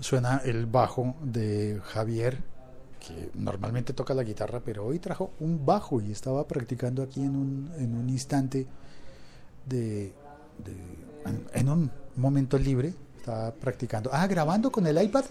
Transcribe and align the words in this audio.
suena 0.00 0.40
el 0.44 0.66
bajo 0.66 1.14
de 1.22 1.80
Javier, 1.84 2.38
que 3.00 3.30
normalmente 3.34 3.92
toca 3.92 4.14
la 4.14 4.22
guitarra, 4.22 4.60
pero 4.64 4.84
hoy 4.86 4.98
trajo 4.98 5.32
un 5.40 5.64
bajo 5.64 6.00
y 6.00 6.10
estaba 6.12 6.46
practicando 6.48 7.02
aquí 7.02 7.20
en 7.20 7.36
un, 7.36 7.72
en 7.78 7.94
un 7.94 8.08
instante 8.08 8.66
de, 9.66 10.12
de- 10.64 11.04
en, 11.26 11.46
en 11.52 11.68
un 11.68 11.90
momento 12.16 12.58
libre. 12.58 12.94
Estaba 13.18 13.52
practicando. 13.52 14.10
Ah, 14.12 14.26
grabando 14.26 14.70
con 14.70 14.86
el 14.86 15.02
iPad. 15.02 15.24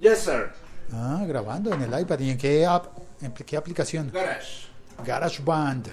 Yes, 0.00 0.18
sir. 0.20 0.50
Ah, 0.92 1.24
grabando 1.26 1.72
en 1.74 1.82
el 1.82 2.00
iPad. 2.00 2.18
¿Y 2.20 2.30
en 2.30 2.38
qué 2.38 2.64
app? 2.66 2.86
¿En 3.20 3.32
qué 3.32 3.56
aplicación? 3.56 4.10
Garage. 4.12 4.68
GarageBand. 5.04 5.88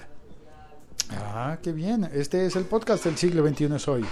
Ah, 1.10 1.58
qué 1.60 1.72
bien. 1.72 2.08
Este 2.12 2.46
es 2.46 2.54
el 2.54 2.64
podcast 2.64 3.04
del 3.04 3.16
siglo 3.16 3.44
XXI 3.48 3.64
es 3.74 3.88
hoy. 3.88 4.04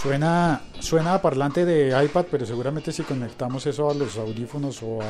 Suena, 0.00 0.62
suena 0.78 1.14
a 1.14 1.20
parlante 1.20 1.64
de 1.64 1.88
iPad, 2.04 2.26
pero 2.30 2.46
seguramente 2.46 2.92
si 2.92 3.02
conectamos 3.02 3.66
eso 3.66 3.90
a 3.90 3.94
los 3.94 4.16
audífonos 4.16 4.80
o 4.84 5.02
a 5.02 5.06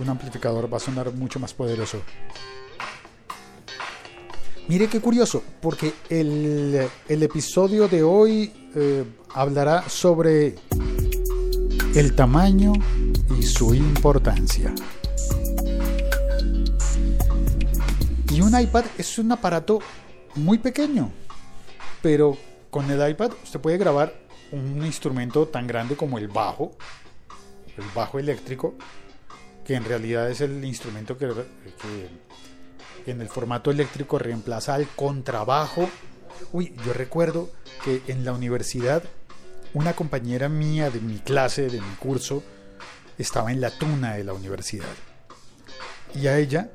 un 0.00 0.08
amplificador 0.08 0.72
va 0.72 0.78
a 0.78 0.80
sonar 0.80 1.12
mucho 1.12 1.38
más 1.38 1.54
poderoso. 1.54 2.02
Mire 4.66 4.88
qué 4.88 4.98
curioso, 4.98 5.44
porque 5.60 5.94
el, 6.10 6.88
el 7.08 7.22
episodio 7.22 7.86
de 7.86 8.02
hoy 8.02 8.52
eh, 8.74 9.04
hablará 9.32 9.88
sobre 9.88 10.56
el 11.94 12.16
tamaño 12.16 12.72
y 13.38 13.44
su 13.44 13.74
importancia. 13.74 14.74
Y 18.28 18.40
un 18.40 18.60
iPad 18.60 18.86
es 18.98 19.18
un 19.20 19.30
aparato 19.30 19.78
muy 20.34 20.58
pequeño, 20.58 21.12
pero 22.02 22.36
con 22.70 22.90
el 22.90 23.10
iPad 23.10 23.32
usted 23.42 23.60
puede 23.60 23.78
grabar 23.78 24.12
un 24.52 24.84
instrumento 24.84 25.48
tan 25.48 25.66
grande 25.66 25.96
como 25.96 26.18
el 26.18 26.28
bajo, 26.28 26.72
el 27.76 27.84
bajo 27.94 28.18
eléctrico, 28.18 28.74
que 29.64 29.74
en 29.74 29.84
realidad 29.84 30.30
es 30.30 30.40
el 30.40 30.64
instrumento 30.64 31.18
que, 31.18 31.30
en 33.06 33.20
el 33.20 33.28
formato 33.28 33.70
eléctrico 33.70 34.18
reemplaza 34.18 34.74
al 34.74 34.86
contrabajo. 34.88 35.88
Uy, 36.52 36.74
yo 36.84 36.92
recuerdo 36.92 37.50
que 37.84 38.02
en 38.08 38.24
la 38.24 38.32
universidad 38.32 39.02
una 39.74 39.94
compañera 39.94 40.48
mía 40.48 40.90
de 40.90 41.00
mi 41.00 41.18
clase, 41.18 41.68
de 41.68 41.80
mi 41.80 41.94
curso, 41.96 42.42
estaba 43.18 43.52
en 43.52 43.60
la 43.60 43.70
tuna 43.70 44.14
de 44.14 44.24
la 44.24 44.32
universidad. 44.32 44.86
Y 46.14 46.26
a 46.26 46.38
ella, 46.38 46.70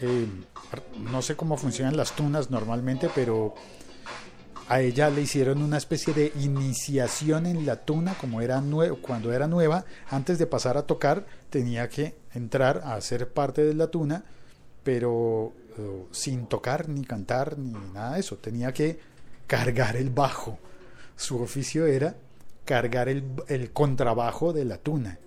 eh, 0.00 0.26
no 0.98 1.22
sé 1.22 1.34
cómo 1.34 1.56
funcionan 1.56 1.96
las 1.96 2.12
tunas 2.14 2.50
normalmente, 2.50 3.10
pero 3.12 3.54
a 4.68 4.80
ella 4.80 5.10
le 5.10 5.22
hicieron 5.22 5.62
una 5.62 5.76
especie 5.76 6.14
de 6.14 6.32
iniciación 6.40 7.46
en 7.46 7.66
la 7.66 7.84
tuna, 7.84 8.14
como 8.14 8.40
era 8.40 8.62
cuando 9.02 9.32
era 9.32 9.46
nueva, 9.46 9.84
antes 10.10 10.38
de 10.38 10.46
pasar 10.46 10.76
a 10.76 10.86
tocar, 10.86 11.26
tenía 11.50 11.88
que 11.88 12.14
entrar 12.32 12.82
a 12.84 13.00
ser 13.00 13.28
parte 13.28 13.64
de 13.64 13.74
la 13.74 13.88
tuna, 13.88 14.24
pero 14.82 15.52
eh, 15.78 16.04
sin 16.10 16.46
tocar 16.46 16.88
ni 16.88 17.04
cantar 17.04 17.58
ni 17.58 17.72
nada 17.92 18.14
de 18.14 18.20
eso, 18.20 18.36
tenía 18.36 18.72
que 18.72 18.98
cargar 19.46 19.96
el 19.96 20.10
bajo. 20.10 20.58
Su 21.16 21.40
oficio 21.42 21.86
era 21.86 22.14
cargar 22.64 23.08
el 23.08 23.70
contrabajo 23.72 24.52
de 24.52 24.64
la 24.64 24.78
tuna 24.78 25.18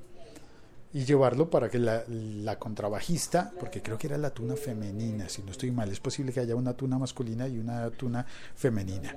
y 0.97 1.05
llevarlo 1.05 1.47
para 1.51 1.69
que 1.69 1.77
la, 1.77 2.55
contrabajista, 2.57 3.51
porque 3.59 3.83
creo 3.83 3.99
que 3.99 4.07
era 4.07 4.17
la 4.17 4.31
tuna 4.31 4.55
femenina, 4.55 5.29
si 5.29 5.43
no 5.43 5.51
estoy 5.51 5.69
mal, 5.69 5.91
es 5.91 5.99
posible 5.99 6.33
que 6.33 6.39
haya 6.39 6.55
una 6.55 6.73
tuna 6.73 6.97
masculina 6.97 7.47
y 7.47 7.59
una 7.59 7.91
tuna 7.91 8.25
femenina. 8.55 9.15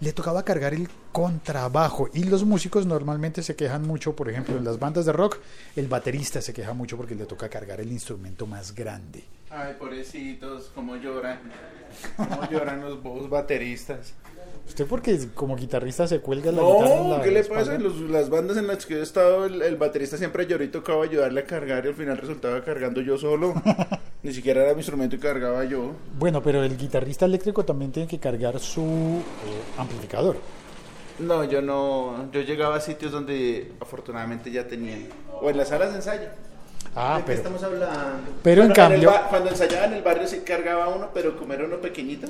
Le 0.00 0.14
tocaba 0.14 0.42
cargar 0.42 0.72
el 0.72 0.88
contrabajo 1.12 2.08
y 2.14 2.24
los 2.24 2.44
músicos 2.44 2.86
normalmente 2.86 3.42
se 3.42 3.56
quejan 3.56 3.82
mucho, 3.82 4.16
por 4.16 4.30
ejemplo, 4.30 4.56
en 4.56 4.64
las 4.64 4.78
bandas 4.78 5.04
de 5.04 5.12
rock, 5.12 5.36
el 5.76 5.86
baterista 5.86 6.40
se 6.40 6.54
queja 6.54 6.72
mucho 6.72 6.96
porque 6.96 7.14
le 7.14 7.26
toca 7.26 7.50
cargar 7.50 7.82
el 7.82 7.92
instrumento 7.92 8.46
más 8.46 8.74
grande. 8.74 9.22
Ay, 9.50 9.74
pobrecitos, 9.78 10.70
cómo 10.74 10.96
lloran. 10.96 11.40
Cómo 12.16 12.48
lloran 12.50 12.80
los 12.80 13.28
bateristas. 13.28 14.14
Usted 14.68 14.86
porque 14.86 15.18
como 15.34 15.56
guitarrista 15.56 16.06
se 16.06 16.20
cuelga 16.20 16.52
la 16.52 16.62
guitarra 16.62 16.94
en 16.94 17.08
No, 17.10 17.20
¿qué 17.22 17.30
le 17.32 17.40
espalda? 17.40 17.62
pasa? 17.64 17.74
En 17.74 17.82
los- 17.82 18.00
las 18.00 18.30
bandas 18.30 18.56
en 18.58 18.66
las 18.66 18.86
que 18.86 18.94
yo 18.94 19.00
he 19.00 19.02
estado, 19.02 19.46
el, 19.46 19.60
el 19.62 19.76
baterista 19.76 20.16
siempre 20.16 20.46
lloró 20.46 20.62
y 20.62 20.68
tocaba 20.68 21.04
ayudarle 21.04 21.40
a 21.40 21.44
cargar 21.44 21.84
y 21.84 21.88
al 21.88 21.94
final 21.94 22.16
resultaba 22.18 22.62
cargando 22.62 23.00
yo 23.00 23.18
solo. 23.18 23.54
Ni 24.22 24.32
siquiera 24.32 24.62
era 24.62 24.72
mi 24.74 24.80
instrumento 24.80 25.16
y 25.16 25.18
cargaba 25.18 25.64
yo. 25.64 25.92
Bueno, 26.18 26.42
pero 26.42 26.62
el 26.62 26.76
guitarrista 26.76 27.24
eléctrico 27.24 27.64
también 27.64 27.90
tiene 27.92 28.08
que 28.08 28.18
cargar 28.20 28.58
su 28.60 28.82
eh, 28.82 29.78
amplificador. 29.78 30.36
No, 31.18 31.42
yo 31.44 31.60
no. 31.62 32.30
Yo 32.30 32.42
llegaba 32.42 32.76
a 32.76 32.80
sitios 32.80 33.10
donde 33.10 33.72
afortunadamente 33.80 34.50
ya 34.52 34.68
tenían. 34.68 35.06
O 35.40 35.50
en 35.50 35.56
las 35.56 35.68
salas 35.68 35.90
de 35.90 35.96
ensayo. 35.96 36.28
Ah, 36.94 37.14
¿De 37.16 37.20
qué 37.22 37.26
pero 37.26 37.38
estamos 37.38 37.62
hablando? 37.62 37.96
pero 38.42 38.62
en 38.62 38.68
el 38.70 38.76
cambio- 38.76 39.10
ba- 39.10 39.26
cuando 39.28 39.50
ensayaba 39.50 39.86
en 39.86 39.94
el 39.94 40.02
barrio 40.02 40.26
sí 40.28 40.38
cargaba 40.44 40.88
uno, 40.88 41.08
pero 41.12 41.36
como 41.36 41.52
era 41.54 41.64
uno 41.64 41.78
pequeñito. 41.80 42.28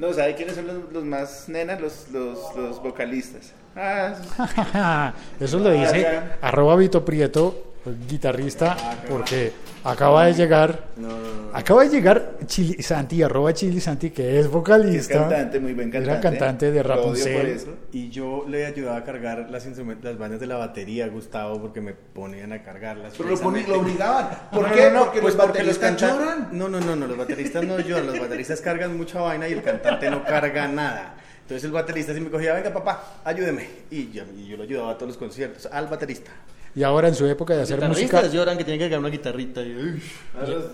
No, 0.00 0.12
¿sabe 0.14 0.34
quiénes 0.34 0.54
son 0.56 0.66
los, 0.66 0.92
los 0.92 1.04
más 1.04 1.46
nenas? 1.48 1.78
Los, 1.78 2.08
los, 2.10 2.38
los 2.56 2.82
vocalistas. 2.82 3.52
Ah, 3.76 5.12
Eso 5.38 5.58
lo 5.60 5.70
dice 5.70 6.02
Carga. 6.02 6.38
arroba 6.40 6.74
Vito 6.76 7.04
Prieto, 7.04 7.74
guitarrista, 8.08 8.76
porque 9.10 9.52
acaba 9.84 10.26
de 10.26 10.34
llegar, 10.34 10.84
No, 10.96 11.08
no, 11.08 11.16
no. 11.18 11.50
acaba 11.56 11.82
de 11.84 11.88
llegar 11.90 12.34
Chili 12.46 12.82
Santi, 12.82 13.22
arroba 13.22 13.52
Chili 13.54 13.80
Santi, 13.80 14.10
que 14.10 14.38
es 14.38 14.46
es 14.46 14.50
vocalista. 14.50 15.20
cantante, 15.20 15.60
muy 15.60 15.72
buen 15.74 15.90
cantante. 15.90 16.10
Era 16.12 16.20
cantante 16.20 16.70
de 16.70 16.82
Rapunzel. 16.82 17.60
Y 17.92 18.10
yo 18.10 18.44
le 18.48 18.66
ayudaba 18.66 18.98
a 18.98 19.04
cargar 19.04 19.48
las, 19.50 19.66
las 19.66 20.18
vainas 20.18 20.40
de 20.40 20.46
la 20.46 20.56
batería 20.56 21.06
a 21.06 21.08
Gustavo 21.08 21.60
porque 21.60 21.80
me 21.80 21.94
ponían 21.94 22.52
a 22.52 22.62
cargarlas. 22.62 23.14
Pero 23.16 23.30
lo, 23.30 23.50
lo 23.50 23.80
obligaban. 23.80 24.28
¿Por 24.52 24.68
No, 24.68 24.74
qué? 24.74 24.90
no, 24.90 24.90
no, 24.90 25.04
porque 25.06 25.20
pues 25.20 25.34
los 25.34 25.46
porque 25.46 25.62
los 25.64 25.78
bateristas 25.78 26.00
lloran. 26.00 26.48
No, 26.52 26.68
no, 26.68 26.80
no, 26.80 26.96
no, 26.96 27.06
los 27.06 27.16
bateristas 27.16 27.64
no 27.64 27.78
lloran, 27.80 28.06
los 28.06 28.20
bateristas 28.20 28.60
cargan 28.60 28.96
mucha 28.96 29.20
vaina 29.20 29.48
y 29.48 29.52
el 29.52 29.62
cantante 29.62 30.10
no 30.10 30.24
carga 30.24 30.68
nada. 30.68 31.14
Entonces 31.42 31.64
el 31.64 31.72
baterista 31.72 32.14
sí 32.14 32.20
me 32.20 32.30
cogía, 32.30 32.54
venga 32.54 32.72
papá, 32.72 33.20
ayúdeme. 33.24 33.66
Y 33.90 34.10
yo, 34.12 34.22
y 34.36 34.46
yo 34.46 34.56
lo 34.56 34.62
ayudaba 34.62 34.92
a 34.92 34.94
todos 34.94 35.08
los 35.08 35.16
conciertos, 35.16 35.66
al 35.72 35.88
baterista. 35.88 36.30
Y 36.74 36.82
ahora 36.84 37.08
en 37.08 37.14
su 37.14 37.26
época 37.26 37.56
de 37.56 37.62
hacer 37.62 37.78
música, 37.80 38.06
Guitarristas 38.06 38.32
lloran 38.32 38.56
que 38.56 38.64
tienen 38.64 38.78
que 38.78 38.84
cargar 38.84 39.00
una 39.00 39.08
guitarrita. 39.08 39.62
y, 39.62 40.00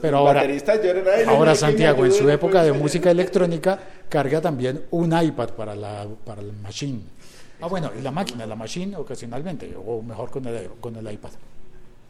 Pero 0.02 0.18
ahora- 0.18 0.44
lloran. 0.44 1.08
Ay, 1.16 1.24
ahora 1.26 1.54
Santiago 1.54 2.04
en 2.04 2.12
su 2.12 2.28
época 2.28 2.62
de 2.62 2.72
música 2.72 3.10
electrónica 3.10 3.78
carga 4.08 4.40
también 4.40 4.84
un 4.90 5.18
iPad 5.18 5.50
para 5.50 5.74
la 5.74 6.06
para 6.24 6.42
el 6.42 6.52
machine. 6.52 7.00
Ah, 7.60 7.68
bueno, 7.68 7.90
y 7.98 8.02
la 8.02 8.10
máquina, 8.10 8.44
la 8.44 8.54
machine 8.56 8.94
ocasionalmente, 8.96 9.74
o 9.76 10.02
mejor 10.02 10.30
con 10.30 10.44
el, 10.46 10.68
con 10.80 10.94
el 10.96 11.10
iPad. 11.10 11.30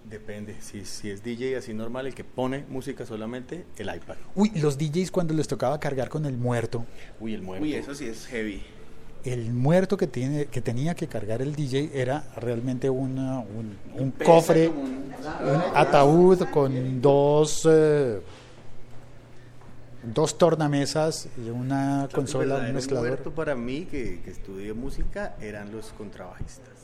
Depende, 0.04 0.56
si, 0.60 0.84
si 0.84 1.10
es 1.10 1.22
DJ 1.22 1.56
así 1.56 1.72
normal, 1.74 2.06
el 2.06 2.14
que 2.14 2.22
pone 2.24 2.64
música 2.68 3.04
solamente, 3.06 3.64
el 3.76 3.92
iPad. 3.94 4.16
Uy, 4.36 4.50
los 4.56 4.78
DJs 4.78 5.10
cuando 5.10 5.34
les 5.34 5.48
tocaba 5.48 5.78
cargar 5.80 6.08
con 6.08 6.26
el 6.26 6.36
muerto, 6.36 6.84
Uy, 7.20 7.34
el 7.34 7.42
muerto. 7.42 7.64
Uy, 7.64 7.74
eso 7.74 7.94
sí 7.94 8.06
es 8.06 8.26
heavy. 8.26 8.62
El 9.26 9.52
muerto 9.52 9.96
que 9.96 10.06
tiene 10.06 10.46
que 10.46 10.60
tenía 10.60 10.94
que 10.94 11.06
cargar 11.08 11.42
el 11.42 11.54
DJ 11.54 11.90
era 11.94 12.24
realmente 12.36 12.88
una- 12.90 13.40
un, 13.40 13.76
un 13.94 14.10
cofre, 14.12 14.68
un- 14.68 15.12
ataúd 15.74 16.44
con 16.52 17.00
dos 17.02 17.66
eh, 17.70 18.20
dos 20.02 20.38
tornamesas 20.38 21.28
y 21.44 21.50
una 21.50 22.08
consola, 22.12 22.56
un 22.58 22.74
mezclador. 22.74 23.08
muerto 23.08 23.32
para 23.32 23.54
mí, 23.56 23.86
que, 23.90 24.20
que 24.22 24.30
estudié 24.30 24.72
música, 24.72 25.34
eran 25.40 25.72
los 25.72 25.86
contrabajistas. 25.98 26.74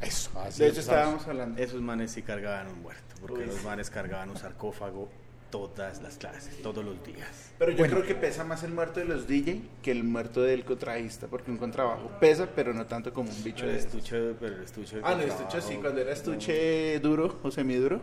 Eso, 0.00 0.30
así 0.40 0.62
De 0.62 0.68
hecho, 0.68 0.80
es, 0.80 0.86
estábamos 0.86 1.26
hablando. 1.26 1.60
Esos 1.60 1.82
manes 1.82 2.12
sí 2.12 2.22
cargaban 2.22 2.68
un 2.68 2.80
muerto, 2.82 3.14
porque 3.20 3.40
Uy. 3.40 3.46
los 3.46 3.62
manes 3.64 3.90
cargaban 3.90 4.30
un 4.30 4.36
sarcófago 4.38 5.08
todas 5.50 6.00
las 6.02 6.16
clases, 6.16 6.62
todos 6.62 6.84
los 6.84 7.02
días. 7.04 7.52
Pero 7.58 7.72
yo 7.72 7.78
Bueno. 7.78 7.94
creo 7.96 8.06
que 8.06 8.14
pesa 8.14 8.44
más 8.44 8.62
el 8.62 8.72
muerto 8.72 9.00
de 9.00 9.06
los 9.06 9.26
DJ 9.26 9.60
que 9.82 9.90
el 9.90 10.04
muerto 10.04 10.42
del 10.42 10.64
contrabajista, 10.64 11.26
porque 11.26 11.50
un 11.50 11.58
contrabajo 11.58 12.10
pesa, 12.20 12.48
pero 12.54 12.72
no 12.72 12.86
tanto 12.86 13.12
como 13.12 13.30
un 13.30 13.42
bicho 13.44 13.60
Pero 13.64 13.70
el 13.70 13.74
de 13.76 13.80
estuche, 13.80 14.34
pero 14.38 14.56
el 14.56 14.62
estuche 14.62 14.96
de 14.96 15.02
Ah, 15.04 15.14
no, 15.14 15.22
el 15.22 15.28
estuche 15.28 15.60
sí, 15.60 15.76
cuando 15.76 16.00
era 16.00 16.12
estuche 16.12 16.98
duro 17.00 17.38
o 17.42 17.50
semiduro. 17.50 18.00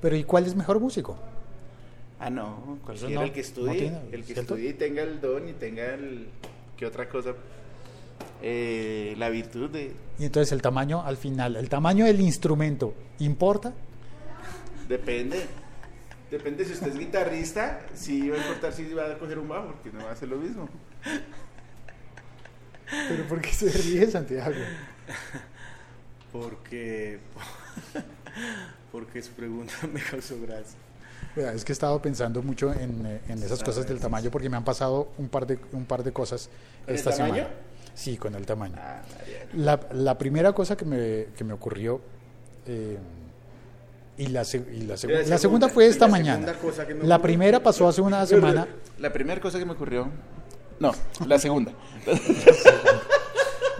Pero 0.00 0.16
¿y 0.16 0.24
cuál 0.24 0.46
es 0.46 0.54
mejor 0.56 0.80
músico? 0.80 1.16
Ah, 2.18 2.30
no, 2.30 2.78
cualquiera, 2.84 3.14
no- 3.14 3.22
el 3.22 3.32
que 3.32 3.40
no 3.40 3.46
estudie, 3.46 3.78
tiene, 3.78 3.98
el 4.12 4.20
que 4.24 4.34
¿cierto? 4.34 4.54
estudie 4.54 4.70
y 4.70 4.74
tenga 4.74 5.02
el 5.02 5.20
don 5.20 5.48
y 5.48 5.52
tenga 5.54 5.94
el... 5.94 6.26
¿Qué 6.76 6.86
otra 6.86 7.08
cosa? 7.08 7.34
Eh, 8.42 9.14
la 9.18 9.28
virtud 9.28 9.70
de... 9.70 9.92
Y 10.18 10.24
entonces 10.24 10.52
el 10.52 10.62
tamaño 10.62 11.02
al 11.04 11.16
final, 11.16 11.56
el 11.56 11.68
tamaño 11.68 12.04
del 12.04 12.20
instrumento 12.20 12.94
importa. 13.20 13.72
Depende. 14.88 15.46
Depende 16.32 16.64
si 16.64 16.72
usted 16.72 16.88
es 16.88 16.98
guitarrista, 16.98 17.80
sí 17.92 18.30
va 18.30 18.36
a 18.36 18.38
importar 18.38 18.72
si 18.72 18.90
va 18.94 19.04
a 19.04 19.18
coger 19.18 19.38
un 19.38 19.48
bajo, 19.48 19.66
porque 19.66 19.92
no 19.92 20.02
va 20.02 20.08
a 20.08 20.12
hacer 20.14 20.30
lo 20.30 20.38
mismo. 20.38 20.66
Pero 23.06 23.28
¿por 23.28 23.42
qué 23.42 23.52
se 23.52 23.68
ríe 23.68 24.10
Santiago? 24.10 24.54
Porque, 26.32 27.18
porque 28.92 29.20
su 29.22 29.32
pregunta 29.32 29.74
me 29.92 30.00
causó 30.00 30.40
gracia. 30.40 30.78
Es 31.36 31.66
que 31.66 31.72
he 31.72 31.74
estado 31.74 32.00
pensando 32.00 32.42
mucho 32.42 32.72
en, 32.72 33.04
eh, 33.04 33.20
en 33.28 33.42
esas 33.42 33.62
cosas 33.62 33.86
del 33.86 34.00
tamaño 34.00 34.30
porque 34.30 34.48
me 34.48 34.56
han 34.56 34.64
pasado 34.64 35.12
un 35.18 35.28
par 35.28 35.46
de, 35.46 35.58
un 35.72 35.84
par 35.84 36.02
de 36.02 36.12
cosas 36.12 36.48
¿Con 36.86 36.94
el 36.94 36.96
esta 36.96 37.10
tamaño? 37.10 37.34
semana. 37.34 37.54
Sí, 37.94 38.16
con 38.16 38.34
el 38.34 38.46
tamaño. 38.46 38.76
Ah. 38.78 39.02
La, 39.52 39.78
la 39.92 40.16
primera 40.16 40.54
cosa 40.54 40.78
que 40.78 40.86
me, 40.86 41.26
que 41.36 41.44
me 41.44 41.52
ocurrió 41.52 42.00
eh, 42.66 42.96
y, 44.22 44.26
la, 44.26 44.44
se- 44.44 44.58
y 44.72 44.82
la, 44.82 44.94
segu- 44.94 45.22
la 45.22 45.22
la 45.28 45.38
segunda, 45.38 45.68
fue 45.68 45.86
esta 45.86 46.06
la 46.06 46.10
mañana. 46.12 46.46
segunda 46.46 46.54
cosa 46.60 46.86
que 46.86 46.94
me 46.94 47.04
La 47.06 47.20
primera 47.20 47.62
pasó 47.62 47.88
hace 47.88 48.00
una 48.00 48.24
semana. 48.26 48.66
La 48.98 49.12
primera 49.12 49.40
cosa 49.40 49.58
que 49.58 49.64
me 49.64 49.72
ocurrió. 49.72 50.08
No, 50.78 50.92
la 51.26 51.38
segunda. 51.38 51.72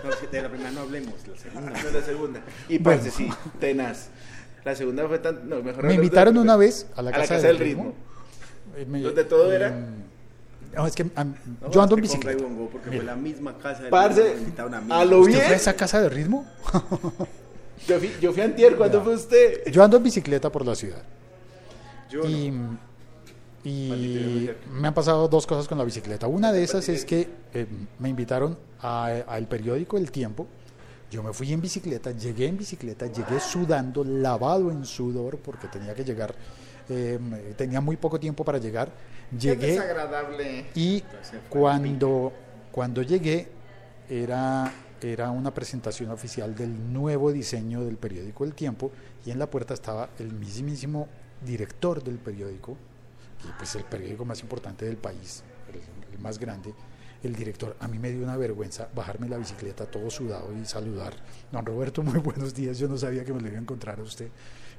No, 0.04 0.10
de 0.32 0.42
la 0.42 0.48
primera 0.48 0.70
no 0.72 0.80
hablemos, 0.80 1.14
la 1.28 1.36
segunda. 1.38 1.70
No, 1.70 1.90
la 1.90 2.02
segunda. 2.04 2.40
Y 2.68 2.78
Bueno. 2.78 3.00
parce, 3.02 3.16
sí, 3.16 3.28
tenaz. 3.60 4.08
La 4.64 4.74
segunda 4.74 5.06
fue 5.06 5.18
tan. 5.20 5.48
No, 5.48 5.62
mejor 5.62 5.84
Me 5.84 5.90
de- 5.90 5.94
invitaron 5.94 6.36
una 6.38 6.56
vez 6.56 6.86
a 6.96 7.02
la 7.02 7.10
a 7.10 7.12
casa, 7.12 7.34
del 7.34 7.42
del 7.44 7.58
ritmo. 7.58 7.94
Eh, 8.76 8.84
¿Donde 8.84 9.24
todo 9.24 9.52
era? 9.52 9.70
mm, 9.70 10.74
No, 10.74 10.86
es 10.88 10.94
que 10.96 11.04
No, 11.04 11.70
yo 11.70 11.82
ando 11.82 11.94
en 11.94 12.00
bicicleta. 12.02 12.36
Ray 12.36 12.42
Bongo 12.48 12.68
porque 12.70 12.90
Mira. 12.90 13.02
fue 13.02 13.06
la 13.12 13.16
misma 13.16 13.58
casa. 13.58 13.82
del 13.82 13.90
Parce, 13.90 14.22
mismo, 14.22 14.34
me 14.34 14.40
invitaron 14.42 14.74
a 14.74 14.80
mí. 14.80 14.86
a 14.90 15.04
lo 15.04 15.18
¿Usted 15.20 15.32
bien. 15.34 15.44
fue 15.46 15.54
a 15.54 15.56
esa 15.56 15.74
casa 15.74 16.00
de 16.00 16.08
ritmo? 16.08 16.46
Yo 17.86 17.98
fui, 17.98 18.10
yo 18.20 18.32
fui 18.32 18.42
antier, 18.42 18.76
¿cuándo 18.76 18.98
Ya. 18.98 19.04
fue 19.04 19.14
usted? 19.14 19.70
Yo 19.72 19.82
ando 19.82 19.96
en 19.96 20.02
bicicleta 20.02 20.50
por 20.50 20.64
la 20.64 20.74
ciudad. 20.74 21.02
Yo 22.10 22.24
y, 22.28 22.50
no. 22.50 22.78
y 23.64 24.50
me 24.72 24.88
han 24.88 24.94
pasado 24.94 25.26
dos 25.28 25.46
cosas 25.46 25.66
con 25.68 25.78
la 25.78 25.84
bicicleta. 25.84 26.26
Una 26.26 26.52
de 26.52 26.62
esas 26.62 26.88
es 26.88 27.04
que 27.04 27.28
eh, 27.54 27.66
me 27.98 28.08
invitaron 28.08 28.56
a- 28.80 29.06
al 29.26 29.46
periódico 29.46 29.96
El 29.98 30.10
Tiempo. 30.10 30.46
Yo 31.10 31.22
me 31.22 31.32
fui 31.32 31.52
en 31.52 31.60
bicicleta, 31.60 32.10
llegué 32.12 32.46
en 32.46 32.56
bicicleta, 32.56 33.06
llegué 33.06 33.38
sudando, 33.40 34.02
lavado 34.02 34.70
en 34.70 34.84
sudor, 34.86 35.38
porque 35.38 35.68
tenía 35.68 35.94
que 35.94 36.04
llegar, 36.04 36.34
eh, 36.88 37.18
tenía 37.56 37.80
muy 37.82 37.96
poco 37.96 38.18
tiempo 38.18 38.44
para 38.44 38.58
llegar. 38.58 38.88
Qué 39.30 39.36
Llegué 39.38 39.66
desagradable. 39.72 40.66
y 40.74 41.02
cuando, 41.50 42.32
cuando 42.70 43.02
llegué 43.02 43.48
era, 44.08 44.72
era 45.10 45.30
una 45.30 45.54
presentación 45.54 46.10
oficial 46.10 46.54
del 46.54 46.92
nuevo 46.92 47.32
diseño 47.32 47.82
del 47.82 47.96
periódico 47.96 48.44
El 48.44 48.54
Tiempo 48.54 48.92
y 49.24 49.30
en 49.30 49.38
la 49.38 49.50
puerta 49.50 49.74
estaba 49.74 50.10
el 50.18 50.32
mismísimo 50.32 51.08
director 51.44 52.04
del 52.04 52.18
periódico, 52.18 52.76
y 53.42 53.52
pues 53.58 53.74
el 53.74 53.84
periódico 53.84 54.24
más 54.24 54.40
importante 54.42 54.84
del 54.84 54.96
país, 54.96 55.42
el, 55.72 56.12
el 56.14 56.18
más 56.20 56.38
grande, 56.38 56.74
el 57.22 57.34
director. 57.34 57.76
A 57.80 57.88
mí 57.88 57.98
me 57.98 58.10
dio 58.10 58.22
una 58.22 58.36
vergüenza 58.36 58.88
bajarme 58.94 59.28
la 59.28 59.38
bicicleta 59.38 59.86
todo 59.86 60.10
sudado 60.10 60.52
y 60.56 60.64
saludar. 60.64 61.14
Don 61.50 61.64
Roberto, 61.64 62.02
muy 62.02 62.18
buenos 62.18 62.54
días. 62.54 62.78
Yo 62.78 62.88
no 62.88 62.98
sabía 62.98 63.24
que 63.24 63.32
me 63.32 63.40
lo 63.40 63.48
iba 63.48 63.58
a 63.58 63.60
encontrar 63.60 63.98
a 63.98 64.02
usted. 64.02 64.28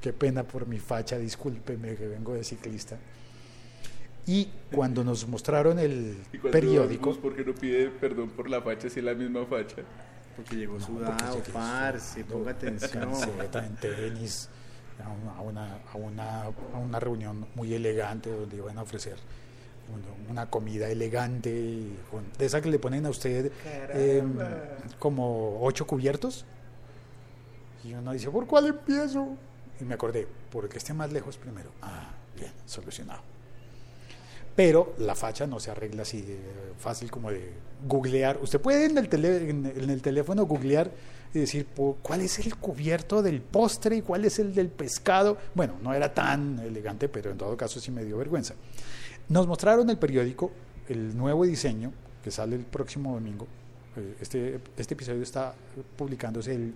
Qué 0.02 0.14
pena 0.14 0.44
por 0.44 0.68
mi 0.68 0.80
facha, 0.80 1.18
discúlpeme 1.18 1.96
que 1.96 2.08
vengo 2.08 2.34
de 2.34 2.44
ciclista. 2.44 2.98
Y 4.26 4.48
cuando 4.72 5.04
nos 5.04 5.28
mostraron 5.28 5.80
el 5.80 6.18
periódico, 6.52 7.16
¿Por 7.16 7.36
qué 7.36 7.44
no 7.44 7.54
pide 7.54 7.90
perdón 7.90 8.30
por 8.30 8.50
la 8.50 8.62
facha 8.62 8.90
si 8.90 9.00
es 9.00 9.06
la 9.06 9.14
misma 9.14 9.46
facha? 9.46 9.84
Porque 10.36 10.56
llegó 10.56 10.74
porque 10.78 10.86
sudado, 10.86 11.44
parce, 11.54 12.24
ponga 12.26 12.52
atención. 12.58 12.92
camiseta 12.92 13.66
en 13.66 13.76
tenis, 13.76 14.50
a 15.04 15.10
una, 15.42 15.78
a 15.92 15.98
una, 15.98 16.44
a 16.74 16.78
una, 16.78 17.00
reunión 17.00 17.48
muy 17.56 17.74
elegante 17.74 18.30
donde 18.32 18.58
iban 18.58 18.78
a 18.78 18.82
ofrecer 18.84 19.16
un- 19.94 20.32
una 20.32 20.50
comida 20.50 20.90
elegante, 20.90 21.50
y 21.52 22.00
con- 22.10 22.26
de 22.38 22.46
esa 22.46 22.62
que 22.62 22.70
le 22.70 22.80
ponen 22.80 23.06
a 23.06 23.10
usted 23.10 23.52
em, 23.94 24.34
como 25.00 25.62
ocho 25.64 25.86
cubiertos. 25.86 26.46
Y 27.84 27.94
uno 27.94 28.14
dice, 28.14 28.30
¿por 28.32 28.48
cuál 28.48 28.68
empiezo? 28.68 29.36
Y 29.80 29.84
me 29.84 29.96
acordé, 29.96 30.28
por 30.52 30.64
el 30.64 30.70
que 30.70 30.78
esté 30.78 30.94
más 30.94 31.12
lejos 31.12 31.38
primero. 31.38 31.70
Ah, 31.82 32.12
bien, 32.38 32.52
solucionado. 32.66 33.22
Pero 34.56 34.94
la 35.00 35.16
facha 35.16 35.48
no 35.48 35.60
se 35.60 35.72
arregla 35.72 36.04
así 36.04 36.24
fácil 36.80 37.10
como 37.10 37.32
de 37.32 37.52
googlear. 37.88 38.38
Usted 38.42 38.62
puede 38.62 38.86
en 38.86 38.98
el, 38.98 39.10
tele- 39.10 39.50
en, 39.50 39.90
el 39.90 40.02
teléfono 40.02 40.46
googlear 40.46 40.92
y 41.34 41.40
decir 41.40 41.66
cuál 42.04 42.22
es 42.22 42.38
el 42.40 42.56
cubierto 42.58 43.24
del 43.24 43.42
postre 43.42 43.96
y 43.98 44.02
cuál 44.04 44.26
es 44.26 44.38
el 44.38 44.54
del 44.54 44.68
pescado. 44.70 45.38
Bueno, 45.56 45.74
no 45.82 45.94
era 45.94 46.14
tan 46.14 46.60
elegante, 46.60 47.10
pero 47.10 47.32
en 47.32 47.38
todo 47.38 47.58
caso 47.58 47.80
sí 47.80 47.90
me 47.92 48.06
dio 48.06 48.18
vergüenza. 48.18 48.54
Nos 49.30 49.48
mostraron 49.48 49.90
el 49.90 49.98
periódico, 49.98 50.52
el 50.88 51.18
nuevo 51.18 51.46
diseño 51.46 51.92
que 52.24 52.30
sale 52.30 52.56
el 52.56 52.64
próximo 52.66 53.14
domingo. 53.16 53.48
Eh, 53.98 54.16
Este, 54.22 54.60
este 54.78 54.94
episodio 54.94 55.24
está 55.24 55.56
publicándose 55.98 56.54
el 56.54 56.74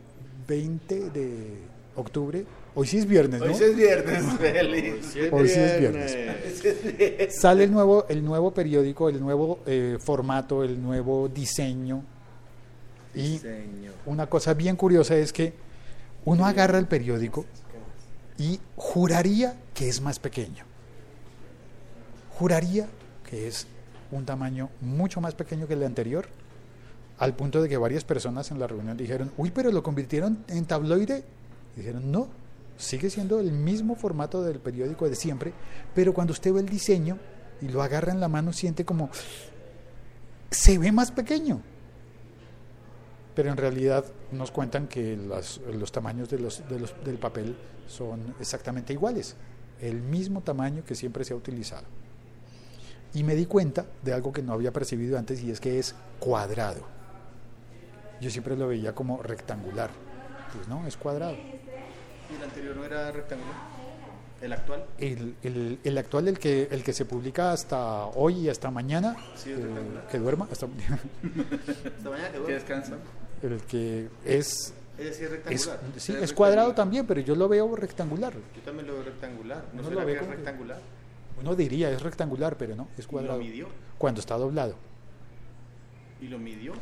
20 0.48 1.10
de 1.12 1.58
octubre. 1.96 2.44
Hoy 2.80 2.86
sí 2.86 3.00
es 3.00 3.08
viernes, 3.08 3.40
¿no? 3.40 3.48
Hoy 3.48 3.56
sí 3.56 3.64
es 3.64 3.76
viernes, 3.76 4.24
feliz. 4.38 5.18
Hoy 5.32 5.50
sí 5.50 5.60
es 5.60 5.80
viernes. 5.80 7.36
Sale 7.36 7.64
el 7.64 7.72
nuevo, 7.72 8.06
el 8.08 8.24
nuevo 8.24 8.54
periódico, 8.54 9.10
el 9.10 9.20
nuevo 9.20 9.62
eh, 9.66 9.98
formato, 10.00 10.64
el 10.64 10.80
nuevo 10.80 11.28
diseño. 11.28 12.04
Y 13.16 13.42
una 14.06 14.28
cosa 14.28 14.54
bien 14.54 14.76
curiosa 14.76 15.16
es 15.16 15.34
que 15.34 15.54
uno 16.24 16.46
agarra 16.46 16.78
el 16.78 16.86
periódico 16.86 17.46
y 18.38 18.60
juraría 18.76 19.56
que 19.74 19.90
es 19.90 20.00
más 20.00 20.20
pequeño. 20.20 20.64
Juraría 22.38 22.88
que 23.28 23.48
es 23.48 23.66
un 24.12 24.24
tamaño 24.24 24.70
mucho 24.82 25.20
más 25.20 25.34
pequeño 25.34 25.68
que 25.68 25.74
el 25.74 25.84
anterior, 25.84 26.28
al 27.18 27.36
punto 27.36 27.60
de 27.60 27.70
que 27.70 27.78
varias 27.78 28.04
personas 28.04 28.52
en 28.52 28.60
la 28.60 28.68
reunión 28.68 28.98
dijeron, 28.98 29.32
uy, 29.36 29.50
pero 29.50 29.72
lo 29.72 29.82
convirtieron 29.82 30.46
en 30.48 30.66
tabloide. 30.66 31.24
Y 31.76 31.80
dijeron, 31.80 32.12
no, 32.12 32.28
sigue 32.78 33.10
siendo 33.10 33.40
el 33.40 33.52
mismo 33.52 33.96
formato 33.96 34.42
del 34.42 34.60
periódico 34.60 35.10
de 35.10 35.16
siempre, 35.16 35.54
pero 35.94 36.14
cuando 36.14 36.34
usted 36.34 36.54
ve 36.54 36.62
el 36.62 36.70
diseño 36.70 37.18
y 37.62 37.70
lo 37.70 37.82
agarra 37.82 38.12
en 38.12 38.20
la 38.20 38.28
mano, 38.28 38.54
siente 38.54 38.86
como, 38.86 39.10
se 40.50 40.78
ve 40.78 40.92
más 40.92 41.12
pequeño 41.12 41.62
pero 43.38 43.52
en 43.52 43.58
realidad 43.58 44.04
nos 44.32 44.50
cuentan 44.50 44.88
que 44.88 45.16
los 45.16 45.92
tamaños 45.92 46.28
del 46.28 47.20
papel 47.20 47.56
son 47.88 48.34
exactamente 48.40 48.94
iguales, 48.94 49.36
el 49.80 50.02
mismo 50.02 50.42
tamaño 50.42 50.84
que 50.84 50.96
siempre 50.96 51.24
se 51.24 51.34
ha 51.34 51.36
utilizado. 51.36 51.84
Y 53.14 53.24
me 53.24 53.36
di 53.36 53.46
cuenta 53.46 53.86
de 54.04 54.12
algo 54.12 54.32
que 54.32 54.42
no 54.42 54.54
había 54.54 54.74
percibido 54.74 55.20
antes 55.20 55.44
y 55.44 55.52
es 55.52 55.60
que 55.60 55.78
es 55.78 55.94
cuadrado. 56.20 56.82
Yo 58.20 58.32
siempre 58.32 58.58
lo 58.58 58.70
veía 58.70 58.96
como 58.96 59.22
rectangular. 59.22 59.92
Pues 60.56 60.68
no, 60.68 60.88
es 60.88 60.98
cuadrado. 60.98 61.38
¿Y 62.32 62.36
el 62.36 62.44
anterior 62.44 62.76
no 62.76 62.84
era 62.86 63.12
rectangular? 63.12 63.56
¿El 64.42 64.54
actual? 64.54 64.86
El, 65.00 65.36
el- 65.42 65.80
el 65.84 65.98
actual, 65.98 66.28
el 66.28 66.38
que, 66.38 66.68
el 66.70 66.84
que 66.84 66.94
se 66.94 67.06
publica 67.06 67.52
hasta 67.52 68.06
hoy 68.06 68.36
y 68.42 68.50
hasta 68.50 68.70
mañana, 68.70 69.16
Sí, 69.36 69.52
es 69.52 69.58
eh, 69.60 69.64
rectangular. 69.64 70.08
que 70.08 70.20
duerma, 70.20 70.48
hasta- 70.52 70.68
mañana 72.04 72.32
quedó. 72.32 72.46
¿Qué 72.46 72.54
descansa? 72.54 72.98
el 73.42 73.62
que 73.64 74.10
es, 74.26 74.74
es 74.98 75.20
es, 75.22 75.30
rectangular. 75.32 75.80
sí, 75.98 76.14
es 76.20 76.34
cuadrado 76.34 76.70
rectangular. 76.70 76.76
también, 76.76 77.08
pero 77.08 77.22
yo 77.22 77.36
lo 77.36 77.48
veo 77.48 77.76
rectangular. 77.76 78.34
Yo 78.56 78.62
también 78.64 78.88
lo 78.88 78.94
veo 78.94 79.04
rectangular. 79.04 79.64
¿No 79.74 79.80
Uno 79.80 79.90
será 79.90 80.02
lo 80.02 80.06
ve 80.08 80.14
que 80.14 80.18
es 80.18 80.20
como 80.20 80.32
que- 80.32 80.38
rectangular? 80.38 80.82
Uno 81.40 81.56
diría 81.56 81.92
es 81.92 82.02
rectangular, 82.02 82.58
pero 82.58 82.76
no, 82.76 82.88
es 82.98 83.06
¿Y 83.06 83.08
cuadrado. 83.08 83.38
lo 83.38 83.44
midió? 83.44 83.68
Cuando 83.98 84.20
está 84.20 84.38
doblado. 84.38 84.76
¿Y 86.22 86.28
lo 86.28 86.40
midió? 86.40 86.74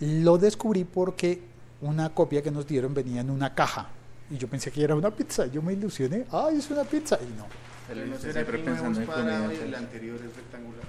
Lo 0.00 0.38
descubrí 0.38 0.84
porque 0.84 1.42
una 1.80 2.10
copia 2.14 2.42
que 2.42 2.50
nos 2.52 2.66
dieron 2.66 2.94
venía 2.94 3.20
en 3.20 3.30
una 3.30 3.54
caja. 3.54 3.88
Y 4.30 4.38
yo 4.38 4.48
pensé 4.48 4.70
que 4.70 4.82
era 4.82 4.94
una 4.94 5.10
pizza. 5.10 5.46
Yo 5.46 5.62
me 5.62 5.72
ilusioné. 5.72 6.26
¡Ay, 6.30 6.56
es 6.56 6.70
una 6.70 6.84
pizza! 6.84 7.18
Y 7.20 7.36
no. 7.36 7.46
Pero 7.88 8.06
no 8.06 8.16
será 8.18 8.32
siempre 8.32 8.58
el 8.58 8.64
pensando 8.64 9.00
en 9.00 9.06
cuadrado 9.06 9.44
comida. 9.44 9.60
y 9.60 9.68
el 9.68 9.74
anterior 9.74 10.16
es 10.16 10.36
rectangular. 10.36 10.84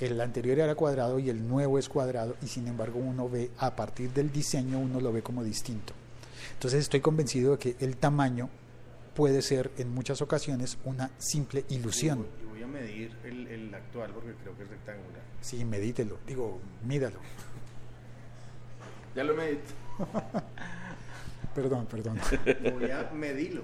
El 0.00 0.20
anterior 0.20 0.58
era 0.58 0.74
cuadrado 0.74 1.18
y 1.18 1.30
el 1.30 1.46
nuevo 1.46 1.78
es 1.78 1.88
cuadrado. 1.88 2.36
Y 2.42 2.48
sin 2.48 2.66
embargo, 2.66 2.98
uno 2.98 3.28
ve, 3.28 3.50
a 3.58 3.74
partir 3.74 4.10
del 4.10 4.30
diseño, 4.32 4.78
uno 4.78 5.00
lo 5.00 5.12
ve 5.12 5.22
como 5.22 5.44
distinto. 5.44 5.94
Entonces, 6.52 6.80
estoy 6.80 7.00
convencido 7.00 7.52
de 7.52 7.58
que 7.58 7.76
el 7.80 7.96
tamaño 7.96 8.50
puede 9.14 9.40
ser 9.40 9.70
en 9.78 9.94
muchas 9.94 10.20
ocasiones 10.20 10.76
una 10.84 11.10
simple 11.18 11.64
ilusión. 11.70 12.26
Yo 12.42 12.48
voy 12.50 12.62
a 12.62 12.66
medir 12.66 13.16
el, 13.24 13.46
el 13.46 13.74
actual 13.74 14.10
porque 14.12 14.32
creo 14.42 14.56
que 14.56 14.64
es 14.64 14.68
rectangular. 14.68 15.22
Sí, 15.40 15.64
medítelo. 15.64 16.18
Digo, 16.26 16.58
mídalo. 16.84 17.18
Ya 19.14 19.24
lo 19.24 19.34
medito. 19.34 19.62
Perdón, 21.56 21.86
perdón. 21.86 22.20
Voy 22.74 22.90
a 22.90 23.10
medirlo. 23.14 23.62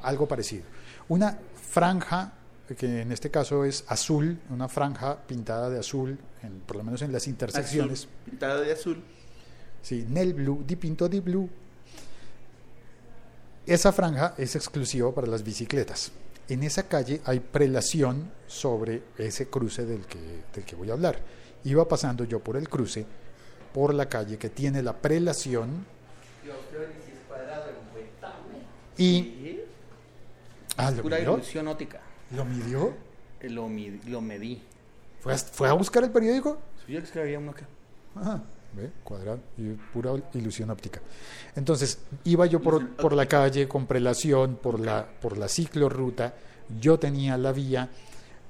algo 0.02 0.26
parecido. 0.26 0.64
una 1.08 1.38
franja 1.70 2.32
que 2.76 3.02
en 3.02 3.12
este 3.12 3.30
caso 3.30 3.64
es 3.66 3.84
azul, 3.88 4.38
una 4.48 4.66
franja 4.68 5.18
pintada 5.26 5.68
de 5.68 5.78
azul, 5.78 6.18
en- 6.42 6.60
por 6.60 6.76
lo 6.76 6.84
menos 6.84 7.02
en 7.02 7.12
las 7.12 7.26
intersecciones. 7.28 8.00
Azul, 8.04 8.10
pintado 8.24 8.60
de 8.62 8.72
azul. 8.72 9.02
Sí, 9.82 10.06
nel 10.08 10.32
blu, 10.32 10.62
dipinto 10.66 11.08
di 11.08 11.20
blu. 11.20 11.48
Esa 13.66 13.92
franja 13.92 14.34
es 14.38 14.56
exclusiva 14.56 15.12
para 15.14 15.26
las 15.26 15.42
bicicletas. 15.42 16.12
En 16.48 16.62
esa 16.62 16.84
calle 16.84 17.20
hay 17.24 17.40
prelación 17.40 18.30
sobre 18.46 19.02
ese 19.18 19.48
cruce 19.48 19.84
del 19.86 20.04
que, 20.06 20.18
del 20.54 20.64
que 20.64 20.74
voy 20.76 20.90
a 20.90 20.94
hablar. 20.94 21.18
Iba 21.64 21.86
pasando 21.86 22.24
yo 22.24 22.40
por 22.40 22.56
el 22.56 22.68
cruce, 22.68 23.06
por 23.72 23.94
la 23.94 24.08
calle 24.08 24.38
que 24.38 24.48
tiene 24.50 24.82
la 24.82 24.96
prelación 24.96 25.84
y... 28.98 29.60
Ah, 30.76 30.90
¿lo 30.90 31.02
Pura 31.02 31.18
midió? 31.18 31.34
ilusión 31.34 31.68
óptica. 31.68 32.00
¿Lo 32.34 32.44
midió? 32.44 32.94
Eh, 33.40 33.50
Lo, 33.50 33.68
lo 34.06 34.20
medí. 34.20 34.62
¿Fue 35.20 35.34
a, 35.34 35.38
fue 35.38 35.68
a 35.68 35.72
buscar 35.74 36.02
el 36.04 36.10
periódico? 36.10 36.58
Sí, 36.86 36.96
es 36.96 37.10
que 37.10 37.20
había 37.20 37.38
uno 37.38 37.54
que... 37.54 37.64
Ajá, 38.14 38.42
ve, 38.74 38.90
cuadrado 39.04 39.40
y 39.56 39.70
pura 39.92 40.12
ilusión 40.34 40.70
óptica. 40.70 41.00
Entonces, 41.54 41.98
iba 42.24 42.46
yo 42.46 42.60
por, 42.60 42.88
por 42.96 43.12
la 43.12 43.26
calle 43.26 43.68
con 43.68 43.86
prelación, 43.86 44.56
por 44.56 44.80
la, 44.80 45.06
por 45.20 45.36
la 45.38 45.48
ciclorruta, 45.48 46.34
yo 46.80 46.98
tenía 46.98 47.36
la 47.36 47.52
vía 47.52 47.88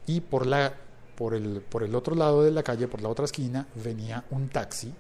y 0.07 0.21
por, 0.21 0.47
la, 0.47 0.73
por, 1.17 1.35
el, 1.35 1.61
por 1.61 1.83
el 1.83 1.95
otro 1.95 2.15
lado 2.15 2.43
de 2.43 2.51
la 2.51 2.63
calle, 2.63 2.89
por 2.89 3.03
la 3.03 3.09
otra 3.09 3.25
esquina, 3.25 3.67
venía 3.85 4.25
un 4.31 4.49
taxi 4.49 4.93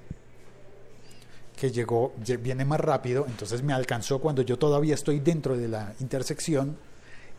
que 1.56 1.70
llegó, 1.70 2.12
lle- 2.24 2.40
viene 2.40 2.64
más 2.64 2.80
rápido, 2.80 3.24
entonces 3.28 3.62
me 3.62 3.72
alcanzó 3.72 4.18
cuando 4.20 4.42
yo 4.42 4.58
todavía 4.58 4.94
estoy 4.94 5.20
dentro 5.20 5.56
de 5.56 5.68
la 5.68 5.94
intersección, 6.00 6.76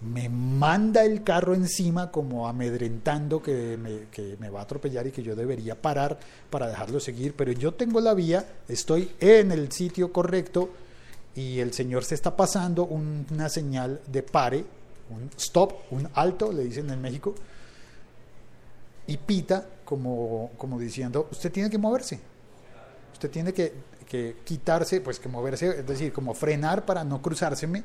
me 0.02 0.28
manda 0.28 1.04
el 1.06 1.24
carro 1.24 1.54
encima 1.54 2.12
como 2.12 2.48
amedrentando 2.48 3.42
que 3.42 3.78
me, 3.78 4.08
que 4.12 4.36
me 4.40 4.50
va 4.50 4.60
a 4.60 4.64
atropellar 4.64 5.08
y 5.08 5.12
que 5.12 5.24
yo 5.24 5.36
debería 5.36 5.82
parar 5.82 6.20
para 6.50 6.68
dejarlo 6.68 7.00
seguir, 7.00 7.34
pero 7.36 7.52
yo 7.54 7.74
tengo 7.74 8.02
la 8.02 8.14
vía, 8.14 8.46
estoy 8.68 9.12
en 9.20 9.52
el 9.52 9.72
sitio 9.72 10.12
correcto 10.12 10.70
y 11.36 11.60
el 11.60 11.74
señor 11.74 12.04
se 12.04 12.16
está 12.16 12.36
pasando 12.36 12.86
un- 12.86 13.26
una 13.32 13.48
señal 13.50 14.02
de 14.08 14.24
pare, 14.24 14.66
un 15.10 15.30
stop, 15.38 15.74
un 15.92 16.08
alto, 16.16 16.52
le 16.52 16.64
dicen 16.66 16.90
en 16.90 17.02
México, 17.02 17.34
y 19.08 19.18
pita 19.18 19.66
como, 19.86 20.52
como 20.58 20.80
diciendo, 20.80 21.28
usted 21.32 21.52
tiene 21.52 21.70
que 21.70 21.78
moverse, 21.78 22.20
usted 23.14 23.30
tiene 23.30 23.54
que, 23.54 23.74
que 24.14 24.36
quitarse, 24.44 25.02
pues 25.02 25.20
que 25.20 25.28
moverse, 25.28 25.80
es 25.80 25.88
decir, 25.88 26.14
como 26.14 26.36
frenar 26.36 26.86
para 26.86 27.04
no 27.04 27.20
cruzárseme 27.24 27.82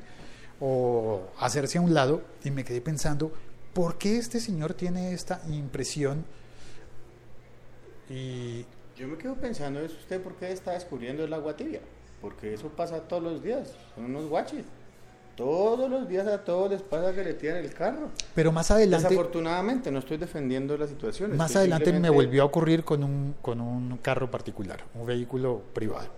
o 0.61 1.23
hacerse 1.39 1.79
a 1.79 1.81
un 1.81 1.95
lado 1.95 2.21
y 2.45 2.51
me 2.51 2.65
quedé 2.65 2.83
pensando, 2.83 3.33
¿por 3.73 3.97
qué 3.97 4.19
este 4.19 4.39
señor 4.39 4.75
tiene 4.75 5.15
esta 5.15 5.41
impresión? 5.49 6.27
Y 8.11 8.67
Yo 8.95 9.09
me 9.09 9.17
quedo 9.17 9.37
pensando, 9.37 9.81
¿es 9.81 9.93
usted 9.93 10.21
por 10.21 10.35
qué 10.37 10.53
está 10.53 10.73
descubriendo 10.73 11.25
el 11.25 11.33
agua 11.33 11.57
tibia? 11.57 11.81
Porque 12.21 12.53
eso 12.53 12.69
pasa 12.69 13.09
todos 13.09 13.23
los 13.23 13.43
días, 13.43 13.73
son 13.95 14.05
unos 14.05 14.27
guaches. 14.27 14.67
Todos 15.39 15.89
los 15.89 16.09
días 16.09 16.27
a 16.27 16.45
todos 16.45 16.69
les 16.71 16.83
pasa 16.83 17.15
que 17.15 17.23
le 17.23 17.33
tiran 17.35 17.59
el 17.59 17.73
carro. 17.73 18.11
pero 18.35 18.51
más 18.51 18.73
adelante, 18.73 19.05
Desafortunadamente, 19.09 19.89
no 19.93 20.01
estoy 20.01 20.17
defendiendo 20.17 20.77
la 20.77 20.89
situación. 20.89 21.37
más 21.37 21.55
adelante 21.55 21.87
me 21.93 21.99
simplemente- 21.99 22.17
volvió 22.27 22.43
a 22.43 22.47
ocurrir 22.47 22.83
con 22.85 23.05
un, 23.05 23.37
con 23.41 23.61
un 23.61 23.97
carro 23.99 24.29
particular, 24.31 24.81
un 24.97 25.07
vehículo 25.07 25.63
privado, 25.73 26.09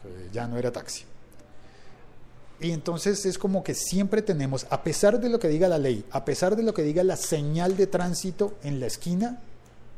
que 0.00 0.28
ya 0.32 0.46
no 0.46 0.56
era 0.56 0.70
taxi. 0.70 1.04
Y 2.60 2.70
entonces 2.70 3.26
es 3.26 3.36
como 3.38 3.64
que 3.64 3.74
siempre 3.74 4.22
tenemos, 4.22 4.68
a 4.70 4.84
pesar 4.84 5.18
de 5.20 5.28
lo 5.28 5.40
que 5.40 5.48
diga 5.48 5.66
la 5.66 5.78
ley, 5.78 6.04
a 6.12 6.24
pesar 6.24 6.54
de 6.54 6.62
lo 6.62 6.72
que 6.72 6.82
diga 6.82 7.02
la 7.02 7.16
señal 7.16 7.76
de 7.76 7.88
tránsito 7.88 8.54
en 8.62 8.78
la 8.78 8.86
esquina, 8.86 9.40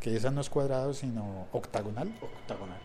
que 0.01 0.17
esa 0.17 0.31
no 0.31 0.41
es 0.41 0.49
cuadrado 0.49 0.95
sino 0.95 1.47
octagonal, 1.53 2.11
Octagonal. 2.41 2.79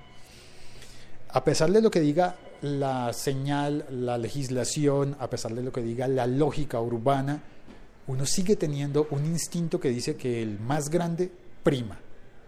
a 1.30 1.44
pesar 1.46 1.72
de 1.72 1.82
lo 1.82 1.90
que 1.90 2.02
diga 2.02 2.36
la 2.62 3.12
señal, 3.14 3.86
la 3.90 4.18
legislación, 4.18 5.16
a 5.20 5.30
pesar 5.30 5.54
de 5.54 5.64
lo 5.64 5.72
que 5.72 5.82
diga 5.82 6.08
la 6.08 6.28
lógica 6.28 6.80
urbana, 6.80 7.42
uno 8.08 8.26
sigue 8.26 8.56
teniendo 8.56 9.08
un 9.12 9.26
instinto 9.26 9.80
que 9.80 9.90
dice 9.90 10.16
que 10.16 10.42
el 10.42 10.60
más 10.60 10.90
grande 10.90 11.32
prima 11.64 11.98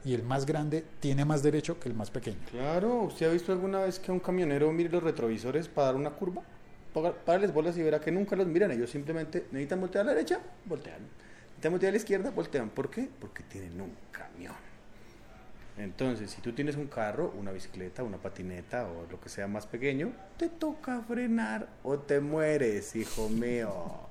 y 0.06 0.14
el 0.14 0.24
más 0.24 0.46
grande 0.46 0.84
tiene 1.00 1.24
más 1.26 1.42
derecho 1.44 1.80
que 1.80 1.88
el 1.90 1.96
más 1.96 2.12
pequeño. 2.12 2.38
Claro, 2.52 3.04
¿usted 3.04 3.28
ha 3.28 3.32
visto 3.32 3.52
alguna 3.52 3.80
vez 3.80 4.00
que 4.00 4.12
un 4.12 4.20
camionero 4.20 4.72
mire 4.72 4.90
los 4.90 5.02
retrovisores 5.04 5.68
para 5.68 5.88
dar 5.88 5.96
una 5.96 6.10
curva? 6.12 6.42
Paga- 6.94 7.14
Párales 7.14 7.54
bolas 7.54 7.78
y 7.78 7.82
verá 7.84 8.00
que 8.02 8.12
nunca 8.12 8.36
los 8.36 8.46
miran. 8.48 8.72
Ellos 8.72 8.90
simplemente 8.90 9.46
necesitan 9.52 9.80
voltear 9.80 10.04
a 10.04 10.08
la 10.08 10.14
derecha, 10.14 10.40
voltean. 10.66 11.00
Necesitan 11.00 11.72
voltear 11.72 11.90
a 11.90 11.92
la 11.94 11.98
izquierda, 11.98 12.30
voltean. 12.32 12.70
¿Por 12.70 12.90
qué? 12.92 13.10
Porque 13.20 13.44
tienen 13.44 13.80
un 13.80 13.92
camión. 14.12 14.54
Entonces, 15.78 16.32
si 16.32 16.42
tú 16.42 16.54
tienes 16.54 16.76
un 16.76 16.88
carro, 16.88 17.34
una 17.38 17.52
bicicleta, 17.52 18.04
una 18.04 18.18
patineta 18.18 18.88
o 18.88 19.08
lo 19.12 19.20
que 19.20 19.30
sea 19.30 19.48
más 19.48 19.66
pequeño, 19.68 20.14
te 20.38 20.50
toca 20.50 21.02
frenar 21.02 21.68
o 21.84 22.00
te 22.00 22.20
mueres, 22.20 22.96
hijo 22.96 23.30
mío. 23.30 24.10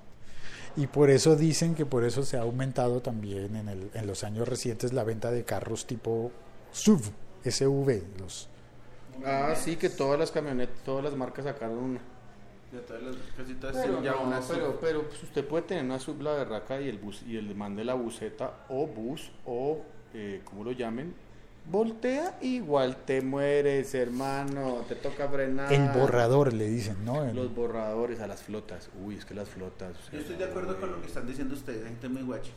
Y 0.76 0.86
por 0.86 1.10
eso 1.10 1.36
dicen 1.36 1.74
que 1.74 1.86
por 1.86 2.04
eso 2.04 2.22
se 2.24 2.36
ha 2.36 2.42
aumentado 2.42 3.00
también 3.02 3.56
en, 3.56 3.68
el- 3.68 3.90
en 3.94 4.06
los 4.06 4.24
años 4.24 4.48
recientes 4.48 4.92
la 4.92 5.04
venta 5.04 5.30
de 5.30 5.44
carros 5.44 5.86
tipo 5.86 6.32
SUV, 6.72 7.12
SUV, 7.44 8.02
los 8.18 8.48
Ah, 9.24 9.54
sí, 9.56 9.76
que 9.76 9.90
todas 9.90 10.18
las 10.18 10.30
camionetas, 10.32 10.82
todas 10.84 11.04
las 11.04 11.14
marcas 11.14 11.44
sacaron 11.44 11.78
una. 11.78 12.00
De 12.72 12.80
todas 12.80 13.02
las, 13.02 13.16
casi 13.36 13.54
todas 13.54 13.76
Pero, 13.76 13.92
tienen 13.92 14.02
ya 14.02 14.12
no, 14.12 14.22
una 14.22 14.40
pero, 14.48 14.80
pero 14.80 15.06
pues, 15.08 15.22
usted 15.22 15.46
puede 15.46 15.64
tener 15.64 15.84
una 15.84 15.98
sub 15.98 16.22
la 16.22 16.32
berraca 16.32 16.80
y 16.80 16.88
el 16.88 16.98
bus 16.98 17.22
y 17.22 17.36
el 17.36 17.54
man 17.54 17.76
de 17.76 17.84
la 17.84 17.94
buseta 17.94 18.64
o 18.68 18.86
bus 18.86 19.30
o 19.44 19.84
eh, 20.14 20.40
como 20.44 20.64
lo 20.64 20.72
llamen 20.72 21.14
voltea 21.70 22.36
igual 22.42 22.96
te 23.06 23.22
mueres 23.22 23.94
hermano 23.94 24.84
te 24.88 24.94
toca 24.96 25.28
frenar 25.28 25.72
el 25.72 25.88
borrador 25.90 26.52
le 26.52 26.68
dicen, 26.68 26.96
¿no? 27.04 27.24
El- 27.24 27.36
los 27.36 27.54
borradores 27.54 28.20
a 28.20 28.26
las 28.26 28.42
flotas 28.42 28.90
uy 29.04 29.16
es 29.16 29.24
que 29.24 29.34
las 29.34 29.48
flotas 29.48 29.94
Yo 30.12 30.18
estoy 30.18 30.36
de 30.36 30.44
acuerdo 30.44 30.78
con 30.80 30.90
lo 30.90 31.00
que 31.00 31.06
están 31.06 31.26
diciendo 31.26 31.54
ustedes, 31.54 31.84
gente 31.84 32.08
muy 32.08 32.22
guache. 32.22 32.50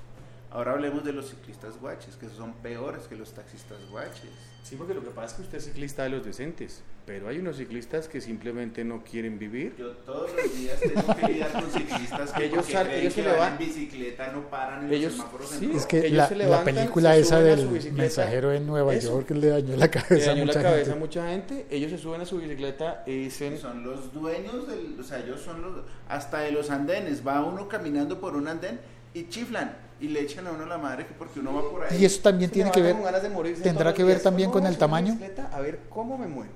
Ahora 0.55 0.71
hablemos 0.71 1.03
de 1.03 1.11
los 1.11 1.29
ciclistas 1.29 1.77
guaches, 1.81 2.15
que 2.15 2.29
son 2.29 2.53
peores 2.53 3.07
que 3.09 3.15
los 3.17 3.33
taxistas 3.33 3.77
guaches. 3.91 4.29
sí 4.63 4.75
porque 4.77 4.93
lo 4.93 5.03
que 5.03 5.09
pasa 5.09 5.27
es 5.27 5.33
que 5.33 5.41
usted 5.43 5.57
es 5.57 5.65
ciclista 5.65 6.03
de 6.03 6.09
los 6.09 6.23
decentes 6.25 6.81
pero 7.05 7.27
hay 7.29 7.37
unos 7.37 7.57
ciclistas 7.57 8.07
que 8.07 8.19
simplemente 8.19 8.83
no 8.83 9.03
quieren 9.03 9.37
vivir 9.37 9.75
Yo 9.77 9.89
todos 10.09 10.31
los 10.35 10.55
días 10.57 10.79
tengo 10.79 11.15
que 11.15 11.27
lidiar 11.27 11.51
con 11.51 11.69
ciclistas 11.69 12.31
que 12.31 12.45
Ellos 12.45 12.65
sal- 12.65 12.89
ellos 12.89 13.13
que 13.13 13.21
se 13.21 13.27
le 13.29 13.35
van 13.37 13.51
en 13.51 13.57
bicicleta 13.59 14.31
no 14.31 14.49
paran 14.49 14.85
en 14.85 14.93
Ellos- 14.93 15.11
los 15.11 15.13
semáforos 15.17 15.53
en 15.53 15.59
sí, 15.59 15.65
rojo. 15.67 15.77
Es 15.77 15.85
que 15.85 15.99
Ellos 15.99 16.11
la, 16.17 16.27
se 16.29 16.35
la 16.35 16.43
levantan, 16.45 16.73
película 16.75 17.13
se 17.13 17.19
esa 17.19 17.35
a 17.37 17.41
del 17.41 17.59
su 17.59 17.69
bicicleta. 17.69 18.01
mensajero 18.01 18.53
en 18.53 18.65
Nueva 18.65 18.93
Eso. 18.95 19.09
York 19.09 19.29
le 19.31 19.47
dañó 19.49 19.75
la 19.75 19.85
le 19.85 19.89
cabeza 19.91 20.31
a 20.31 20.33
dañó 20.33 20.45
la 20.45 20.45
mucha 20.53 20.61
cabeza 20.63 20.81
a 20.81 20.85
gente. 20.93 20.99
mucha 20.99 21.27
gente 21.29 21.65
ellos 21.69 21.91
se 21.91 21.97
suben 21.99 22.21
a 22.21 22.25
su 22.25 22.37
bicicleta 22.39 23.03
y 23.05 23.11
dicen 23.25 23.57
Son 23.59 23.83
los 23.83 24.11
dueños 24.13 24.67
del, 24.67 24.97
o 24.99 25.03
sea, 25.03 25.19
ellos 25.19 25.41
son 25.41 25.61
los, 25.61 25.83
hasta 26.09 26.39
de 26.39 26.51
los 26.53 26.71
andenes. 26.71 27.21
Va 27.27 27.43
uno 27.45 27.67
caminando 27.67 28.19
por 28.19 28.35
un 28.35 28.47
andén 28.47 28.79
y 29.13 29.29
chiflan 29.29 29.77
y 29.99 30.09
le 30.09 30.21
echan 30.21 30.45
a 30.47 30.51
uno 30.51 30.65
la 30.65 30.77
madre 30.77 31.05
que 31.05 31.13
porque 31.13 31.39
uno 31.39 31.53
va 31.53 31.69
por 31.69 31.83
ahí. 31.83 32.01
Y 32.01 32.05
eso 32.05 32.21
también 32.21 32.51
tiene 32.51 32.71
que 32.71 32.81
ver, 32.81 32.95
morirse 33.31 33.63
tendrá 33.63 33.93
que 33.93 34.03
ver 34.03 34.21
también 34.21 34.49
¿Cómo 34.49 34.61
con 34.63 34.71
el 34.71 34.77
tamaño. 34.77 35.13
bicicleta? 35.13 35.49
A 35.53 35.61
ver 35.61 35.79
cómo 35.89 36.17
me 36.17 36.27
muero. 36.27 36.51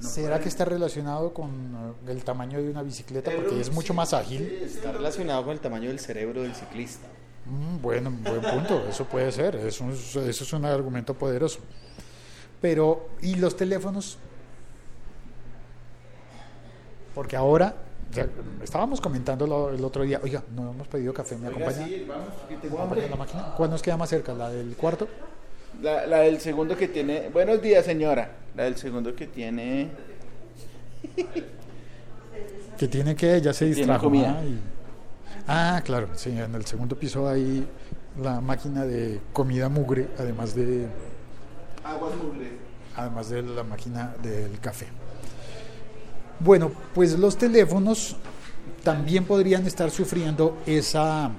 No 0.00 0.08
¿Será 0.08 0.40
que 0.40 0.48
está 0.48 0.64
relacionado 0.64 1.32
con 1.32 1.94
eh, 2.06 2.10
el 2.12 2.24
tamaño 2.24 2.60
de 2.60 2.68
una 2.68 2.82
bicicleta? 2.82 3.30
Pero 3.30 3.44
Porque 3.44 3.60
es 3.60 3.70
mucho 3.72 3.94
más 3.94 4.12
ágil. 4.12 4.40
sí, 4.40 4.64
Está 4.76 4.92
relacionado 4.92 5.44
con 5.44 5.52
el 5.52 5.60
tamaño 5.60 5.88
del 5.88 6.00
cerebro 6.00 6.42
del 6.42 6.54
ciclista. 6.54 7.06
Mm, 7.46 7.80
bueno, 7.80 8.10
buen 8.10 8.40
punto, 8.40 8.86
eso 8.88 9.04
puede 9.04 9.30
ser, 9.30 9.56
eso 9.56 9.88
es, 9.90 10.16
eso 10.16 10.44
es 10.44 10.52
un 10.52 10.64
argumento 10.64 11.14
poderoso. 11.14 11.60
Pero, 12.60 13.10
¿y 13.20 13.34
los 13.36 13.56
teléfonos? 13.56 14.18
Porque 17.14 17.36
ahora, 17.36 17.76
estábamos 18.62 19.00
comentando 19.00 19.46
lo- 19.46 19.70
el 19.70 19.84
otro 19.84 20.02
día, 20.02 20.20
oiga, 20.22 20.42
no 20.54 20.70
hemos 20.70 20.88
pedido 20.88 21.12
café, 21.14 21.36
¿me 21.36 21.48
acompaña? 21.48 21.86
sí, 21.86 22.04
vamos, 22.08 22.28
que 22.48 22.54
¿Me 22.56 22.60
tengo 22.62 22.78
hambre. 22.80 23.08
la 23.08 23.16
máquina? 23.16 23.54
¿Cuál 23.56 23.70
nos 23.70 23.82
queda 23.82 23.96
más 23.96 24.08
cerca? 24.10 24.32
¿La 24.34 24.50
del 24.50 24.74
cuarto? 24.76 25.08
La, 25.82 26.06
la 26.06 26.18
del 26.20 26.40
segundo 26.40 26.76
que 26.76 26.88
tiene. 26.88 27.28
Buenos 27.30 27.60
días, 27.60 27.84
señora. 27.84 28.30
La 28.56 28.64
del 28.64 28.76
segundo 28.76 29.14
que 29.14 29.26
tiene. 29.26 29.90
Que 32.78 32.88
tiene 32.88 33.14
que, 33.14 33.40
ya 33.40 33.52
se 33.52 33.66
distrajo. 33.66 34.04
comida. 34.06 34.36
ah, 34.38 34.44
y- 34.44 34.60
Ah, 35.46 35.82
claro, 35.84 36.08
sí, 36.14 36.30
en 36.30 36.54
el 36.54 36.64
segundo 36.64 36.96
piso 36.98 37.28
hay 37.28 37.66
la 38.20 38.40
máquina 38.40 38.84
de 38.84 39.20
comida 39.32 39.68
mugre, 39.68 40.08
además 40.18 40.54
de, 40.54 40.86
Aguas 41.84 42.14
mugre. 42.16 42.48
además 42.96 43.28
de 43.28 43.42
la 43.42 43.62
máquina 43.62 44.14
del 44.22 44.58
café. 44.58 44.86
Bueno, 46.40 46.72
pues 46.94 47.18
los 47.18 47.36
teléfonos 47.36 48.16
también 48.82 49.24
podrían 49.24 49.66
estar 49.66 49.90
sufriendo 49.90 50.58
esa 50.66 51.30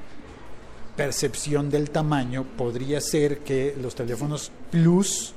percepción 0.96 1.70
del 1.70 1.90
tamaño. 1.90 2.46
Podría 2.58 3.02
ser 3.02 3.40
que 3.40 3.76
los 3.82 3.96
teléfonos 3.96 4.52
Plus, 4.72 5.34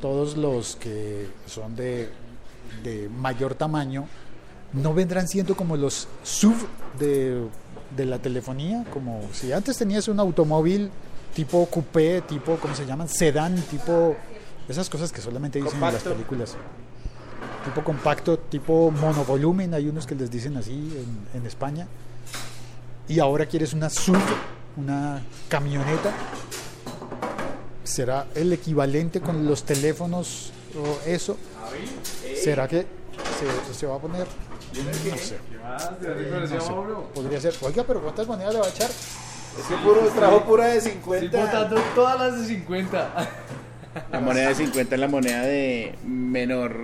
todos 0.00 0.36
los 0.36 0.76
que 0.76 1.28
son 1.46 1.74
de, 1.76 2.10
de 2.82 3.08
mayor 3.08 3.54
tamaño, 3.54 4.06
no 4.72 4.92
vendrán 4.92 5.26
siendo 5.28 5.56
como 5.56 5.76
los 5.76 6.08
SUV 6.22 6.56
de, 6.98 7.42
de 7.96 8.04
la 8.04 8.18
telefonía, 8.18 8.84
como 8.92 9.22
si 9.32 9.52
antes 9.52 9.78
tenías 9.78 10.08
un 10.08 10.20
automóvil 10.20 10.90
tipo 11.36 11.66
coupé, 11.66 12.22
tipo, 12.22 12.56
¿cómo 12.56 12.74
se 12.74 12.86
llaman? 12.86 13.08
Sedán, 13.08 13.54
tipo, 13.70 14.16
esas 14.66 14.88
cosas 14.88 15.12
que 15.12 15.20
solamente 15.20 15.60
dicen 15.60 15.82
en 15.82 15.92
las 15.92 16.02
películas. 16.02 16.56
Tipo 17.66 17.82
compacto, 17.82 18.38
tipo 18.38 18.90
monovolumen, 18.92 19.74
hay 19.74 19.88
unos 19.88 20.06
que 20.06 20.14
les 20.14 20.30
dicen 20.30 20.56
así 20.56 20.72
en, 20.72 21.40
en 21.40 21.46
España. 21.46 21.86
Y 23.08 23.18
ahora 23.18 23.46
quieres 23.46 23.72
una 23.72 23.90
SUV, 23.90 24.16
una 24.76 25.20
camioneta. 25.48 26.12
¿Será 27.82 28.26
el 28.34 28.52
equivalente 28.52 29.20
con 29.20 29.46
los 29.46 29.64
teléfonos 29.64 30.52
o 30.76 31.08
eso? 31.08 31.36
¿Será 32.42 32.68
que 32.68 32.86
se, 33.68 33.74
se 33.74 33.86
va 33.86 33.96
a 33.96 33.98
poner? 33.98 34.26
No 34.84 35.16
sé. 35.16 35.38
No 36.30 36.48
sé. 36.48 36.58
Podría 37.14 37.40
ser. 37.40 37.54
Oiga, 37.62 37.84
pero 37.84 38.00
¿cuántas 38.00 38.26
monedas 38.26 38.54
le 38.54 38.60
va 38.60 38.66
a 38.66 38.70
echar? 38.70 38.90
Es 38.90 39.66
que 39.68 39.74
puro, 39.76 40.00
trajo 40.14 40.44
pura 40.44 40.66
de 40.66 40.76
Estoy 40.78 40.92
50. 40.92 41.40
botando 41.40 41.80
todas 41.94 42.20
las 42.20 42.40
de 42.40 42.46
50. 42.46 43.28
La 44.12 44.20
moneda 44.20 44.48
de 44.50 44.54
50 44.54 44.94
es 44.94 45.00
la 45.00 45.08
moneda 45.08 45.42
de 45.42 45.94
menor 46.04 46.76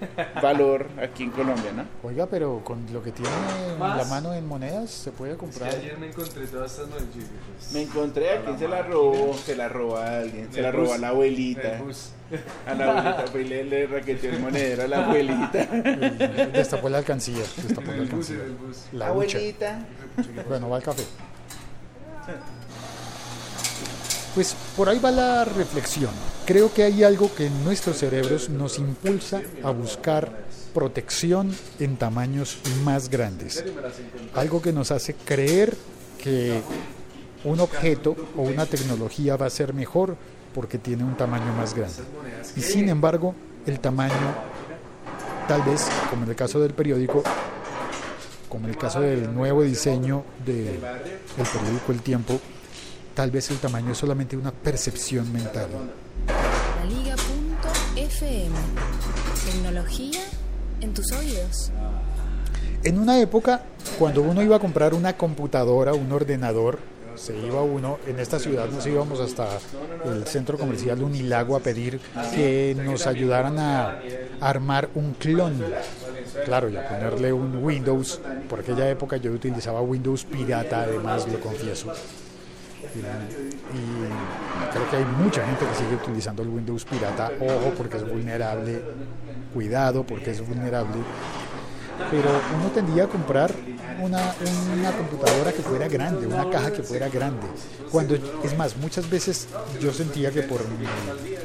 valor 0.42 0.86
aquí 1.02 1.24
en 1.24 1.30
Colombia, 1.30 1.72
¿no? 1.74 1.84
Oiga, 2.08 2.26
pero 2.26 2.62
con 2.64 2.84
lo 2.92 3.02
que 3.02 3.12
tiene 3.12 3.30
la 3.78 4.04
mano 4.04 4.32
en 4.34 4.46
monedas 4.46 4.90
se 4.90 5.10
puede 5.12 5.32
Es 5.32 5.36
que 5.38 5.40
comprar. 5.44 5.70
ayer 5.74 5.98
me 5.98 6.08
encontré 6.08 6.46
todas 6.46 6.72
estas 6.72 6.88
noticias. 6.88 7.72
Me 7.72 7.82
encontré 7.82 8.30
a 8.30 8.44
quién 8.44 8.58
se 8.58 8.68
la 8.68 8.82
robó. 8.82 9.34
Se 9.34 9.56
la 9.56 9.68
robó 9.68 9.96
a 9.96 10.18
alguien. 10.18 10.52
Se 10.52 10.62
la 10.62 10.70
robó 10.72 10.92
a 10.94 10.98
la 10.98 11.08
abuelita. 11.08 11.80
A 12.66 12.74
la 12.74 12.84
abuelita. 12.90 13.24
Fue 13.32 13.42
y 13.42 13.48
le, 13.48 13.64
le 13.64 13.86
raqueteó 13.86 14.30
el 14.30 14.40
monedero 14.40 14.82
a 14.84 14.88
la 14.88 15.04
abuelita. 15.06 15.66
Destapó 16.52 16.88
la 16.88 16.98
alcancía. 16.98 17.44
Destapó 17.56 17.90
la 17.92 17.96
el 17.96 18.06
bus, 18.08 18.30
en 18.30 18.36
alcancía. 18.36 18.36
el 18.44 18.52
bus. 18.52 18.76
La 18.92 19.06
abuelita. 19.08 19.78
Bueno, 20.48 20.68
va 20.68 20.76
al 20.76 20.82
café. 20.82 21.04
Pues 24.36 24.54
por 24.76 24.90
ahí 24.90 24.98
va 24.98 25.10
la 25.10 25.46
reflexión. 25.46 26.10
Creo 26.44 26.70
que 26.70 26.82
hay 26.82 27.02
algo 27.02 27.34
que 27.34 27.46
en 27.46 27.64
nuestros 27.64 27.96
cerebros 27.96 28.50
nos 28.50 28.78
impulsa 28.78 29.40
a 29.62 29.70
buscar 29.70 30.30
protección 30.74 31.56
en 31.80 31.96
tamaños 31.96 32.58
más 32.84 33.08
grandes. 33.08 33.64
Algo 34.34 34.60
que 34.60 34.74
nos 34.74 34.90
hace 34.90 35.14
creer 35.14 35.74
que 36.22 36.60
un 37.44 37.60
objeto 37.60 38.14
o 38.36 38.42
una 38.42 38.66
tecnología 38.66 39.38
va 39.38 39.46
a 39.46 39.50
ser 39.50 39.72
mejor 39.72 40.18
porque 40.54 40.76
tiene 40.76 41.02
un 41.02 41.16
tamaño 41.16 41.54
más 41.54 41.72
grande. 41.72 42.02
Y 42.56 42.60
sin 42.60 42.90
embargo, 42.90 43.34
el 43.64 43.80
tamaño, 43.80 44.34
tal 45.48 45.62
vez, 45.62 45.86
como 46.10 46.24
en 46.24 46.28
el 46.28 46.36
caso 46.36 46.60
del 46.60 46.74
periódico, 46.74 47.22
como 48.50 48.66
en 48.66 48.74
el 48.74 48.78
caso 48.78 49.00
del 49.00 49.34
nuevo 49.34 49.62
diseño 49.62 50.24
del 50.44 50.78
periódico 51.36 51.92
El 51.92 52.02
Tiempo, 52.02 52.38
tal 53.16 53.30
vez 53.30 53.50
el 53.50 53.56
tamaño 53.56 53.92
es 53.92 53.98
solamente 53.98 54.36
una 54.36 54.52
percepción 54.52 55.32
mental. 55.32 55.68
Laliga.fm. 56.84 58.54
Tecnología 59.50 60.20
en 60.82 60.92
tus 60.92 61.10
oídos. 61.12 61.72
En 62.84 62.98
una 62.98 63.18
época, 63.18 63.62
cuando 63.98 64.20
uno 64.20 64.42
iba 64.42 64.56
a 64.56 64.58
comprar 64.58 64.92
una 64.92 65.16
computadora, 65.16 65.94
un 65.94 66.12
ordenador, 66.12 66.78
se 67.14 67.34
iba 67.38 67.62
uno, 67.62 67.98
en 68.06 68.20
esta 68.20 68.38
ciudad 68.38 68.68
nos 68.68 68.86
íbamos 68.86 69.18
hasta 69.18 69.48
el 70.04 70.26
centro 70.26 70.58
comercial 70.58 71.02
Unilago 71.02 71.56
a 71.56 71.60
pedir 71.60 71.98
que 72.34 72.76
nos 72.78 73.06
ayudaran 73.06 73.58
a 73.58 73.98
armar 74.42 74.90
un 74.94 75.14
clon. 75.14 75.64
Claro, 76.44 76.68
y 76.68 76.76
a 76.76 76.86
ponerle 76.86 77.32
un 77.32 77.64
Windows. 77.64 78.20
Por 78.46 78.60
aquella 78.60 78.90
época 78.90 79.16
yo 79.16 79.32
utilizaba 79.32 79.80
Windows 79.80 80.24
pirata, 80.24 80.82
además, 80.82 81.26
lo 81.26 81.40
confieso. 81.40 81.94
Y, 82.94 84.72
creo 84.72 84.90
que 84.90 84.96
hay 84.96 85.04
mucha 85.04 85.44
gente 85.44 85.64
que 85.66 85.74
sigue 85.74 85.96
utilizando 85.96 86.42
el 86.42 86.48
Windows 86.48 86.84
pirata. 86.84 87.30
Ojo, 87.40 87.72
porque 87.76 87.96
es 87.96 88.08
vulnerable. 88.08 88.82
Cuidado, 89.52 90.04
porque 90.04 90.30
es 90.30 90.46
vulnerable 90.46 91.02
pero 92.10 92.28
uno 92.58 92.70
tendía 92.72 93.04
a 93.04 93.08
comprar 93.08 93.52
una, 94.00 94.34
una 94.78 94.92
computadora 94.92 95.52
que 95.52 95.62
fuera 95.62 95.88
grande, 95.88 96.26
una 96.26 96.48
caja 96.50 96.72
que 96.72 96.82
fuera 96.82 97.08
grande. 97.08 97.46
Cuando, 97.90 98.14
es 98.14 98.56
más, 98.56 98.76
muchas 98.76 99.08
veces 99.08 99.48
yo 99.80 99.92
sentía 99.92 100.30
que 100.30 100.42
por 100.42 100.60
mi 100.68 100.86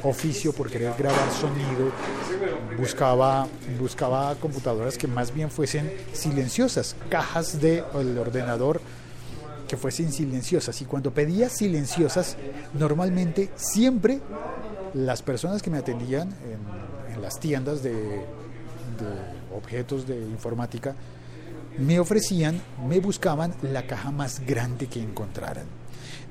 oficio, 0.04 0.52
por 0.52 0.70
querer 0.70 0.94
grabar 0.98 1.32
sonido, 1.32 1.92
buscaba, 2.78 3.48
buscaba 3.80 4.36
computadoras 4.36 4.98
que 4.98 5.08
más 5.08 5.34
bien 5.34 5.50
fuesen 5.50 5.92
silenciosas, 6.14 6.96
cajas 7.10 7.62
del 7.62 7.84
ordenador 8.18 8.82
que 9.72 9.78
fuesen 9.78 10.12
silenciosas. 10.12 10.82
Y 10.82 10.86
cuando 10.86 11.14
pedía 11.14 11.48
silenciosas, 11.48 12.36
normalmente 12.74 13.52
siempre 13.56 14.20
las 14.94 15.22
personas 15.22 15.62
que 15.62 15.70
me 15.70 15.78
atendían 15.78 16.36
en, 17.14 17.22
las 17.22 17.40
tiendas 17.40 17.82
de 17.84 18.26
objetos 19.56 20.06
de 20.08 20.20
informática, 20.20 20.94
me 21.78 22.02
ofrecían, 22.02 22.62
me 22.86 23.00
buscaban 23.00 23.54
la 23.62 23.88
caja 23.88 24.12
más 24.12 24.46
grande 24.46 24.88
que 24.88 25.02
encontraran. 25.02 25.81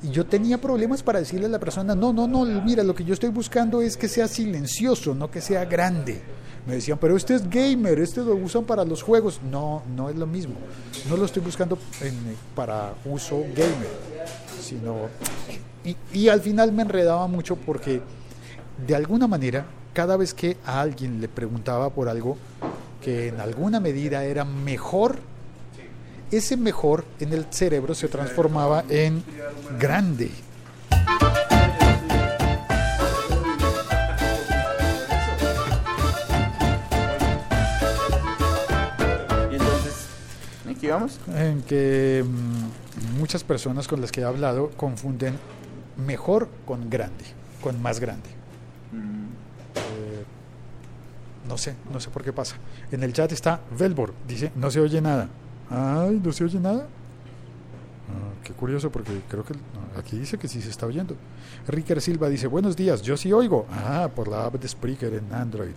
Y 0.03 0.11
yo 0.11 0.25
tenía 0.25 0.59
problemas 0.59 1.03
para 1.03 1.19
decirle 1.19 1.47
a 1.47 1.51
la 1.51 1.59
persona, 1.59 1.95
no, 1.95 2.13
no, 2.13 2.27
no, 2.27 2.45
mira, 2.63 2.83
lo 2.83 2.95
que 2.95 3.05
yo 3.05 3.13
estoy 3.15 3.29
buscando 3.31 3.83
es 3.83 3.97
que 3.97 4.09
sea 4.09 4.29
silencioso, 4.29 5.15
no 5.15 5.31
que 5.31 5.41
sea 5.41 5.65
grande. 5.67 6.21
Me 6.67 6.75
decían, 6.75 6.99
pero 6.99 7.17
este 7.17 7.35
es 7.35 7.49
gamer, 7.49 7.99
este 8.01 8.21
lo 8.23 8.35
usan 8.35 8.65
para 8.65 8.85
los 8.85 9.03
juegos. 9.03 9.41
No, 9.51 9.83
no 9.97 10.09
es 10.11 10.17
lo 10.17 10.27
mismo. 10.27 10.55
No 11.09 11.17
lo 11.17 11.25
estoy 11.25 11.43
buscando 11.43 11.79
en- 12.03 12.37
para 12.55 12.95
uso 13.05 13.41
gamer, 13.55 13.89
sino... 14.61 15.09
Y, 15.85 15.97
y 16.13 16.29
al 16.29 16.41
final 16.43 16.73
me 16.73 16.83
enredaba 16.83 17.27
mucho 17.27 17.57
porque 17.57 18.03
de 18.87 18.95
alguna 18.95 19.27
manera, 19.27 19.65
cada 19.95 20.17
vez 20.17 20.35
que 20.35 20.59
a 20.67 20.81
alguien 20.81 21.21
le 21.21 21.29
preguntaba 21.29 21.91
por 21.91 22.09
algo 22.09 22.37
que 23.03 23.29
en 23.29 23.41
alguna 23.41 23.81
medida 23.81 24.25
era 24.25 24.45
mejor, 24.45 25.19
ese 26.31 26.57
mejor 26.57 27.05
en 27.19 27.33
el 27.33 27.47
cerebro 27.51 27.95
se 27.95 28.09
transformaba 28.09 28.85
en 28.89 29.23
grande. 29.79 30.31
Y 39.51 39.55
entonces, 39.55 40.07
¿aquí 40.69 40.87
vamos? 40.89 41.19
En 41.35 41.63
que 41.63 42.25
mm, 42.25 43.19
muchas 43.19 43.43
personas 43.43 43.89
con 43.89 44.01
las 44.01 44.13
que 44.13 44.21
he 44.21 44.25
hablado 44.25 44.71
confunden 44.77 45.37
mejor 45.97 46.49
con 46.65 46.89
grande, 46.89 47.25
con 47.61 47.83
más 47.83 47.99
grande. 47.99 48.29
Eh, 49.75 50.25
no 51.49 51.59
sé, 51.59 51.75
no 51.93 51.99
sé 51.99 52.11
por 52.11 52.23
qué 52.23 52.33
pasa. 52.33 52.57
En 52.93 53.03
el 53.03 53.13
chat 53.13 53.33
está 53.33 53.61
Velbor, 53.77 54.15
dice, 54.29 54.53
no 54.55 54.71
se 54.71 54.79
oye 54.79 55.01
nada. 55.01 55.29
Ay, 55.71 56.21
¿no 56.23 56.33
se 56.33 56.45
oye 56.45 56.59
nada? 56.59 56.83
Ah, 56.83 58.35
qué 58.43 58.53
curioso, 58.53 58.91
porque 58.91 59.23
creo 59.29 59.45
que 59.45 59.55
aquí 59.97 60.19
dice 60.19 60.37
que 60.37 60.49
sí 60.49 60.61
se 60.61 60.71
está 60.71 60.87
oyendo. 60.87 61.15
Ricker 61.69 62.01
Silva 62.01 62.29
dice, 62.29 62.49
buenos 62.49 62.77
días, 62.77 63.03
yo 63.03 63.17
sí 63.17 63.33
oigo. 63.33 63.67
Ah, 63.71 64.11
por 64.15 64.27
la 64.27 64.47
app 64.47 64.55
de 64.57 64.67
Spreaker 64.67 65.15
en 65.15 65.33
Android. 65.33 65.77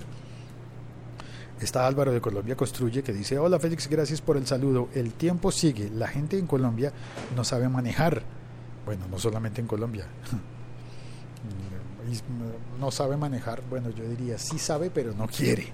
Está 1.62 1.88
Álvaro 1.88 2.12
de 2.12 2.20
Colombia 2.20 2.58
Construye 2.58 3.04
que 3.04 3.14
dice, 3.14 3.38
hola 3.38 3.58
Félix, 3.58 3.88
gracias 3.88 4.20
por 4.20 4.36
el 4.36 4.46
saludo. 4.46 4.90
El 4.94 5.14
tiempo 5.14 5.52
sigue, 5.52 5.90
la 5.90 6.08
gente 6.08 6.38
en 6.38 6.48
Colombia 6.48 6.92
no 7.36 7.44
sabe 7.44 7.70
manejar. 7.70 8.24
Bueno, 8.86 9.06
no 9.10 9.18
solamente 9.20 9.62
en 9.62 9.68
Colombia. 9.68 10.06
No 12.80 12.92
sabe 12.92 13.16
manejar, 13.16 13.64
bueno, 13.70 13.90
yo 13.90 14.04
diría, 14.04 14.38
sí 14.38 14.60
sabe, 14.60 14.90
pero 14.90 15.14
no 15.14 15.26
quiere. 15.26 15.72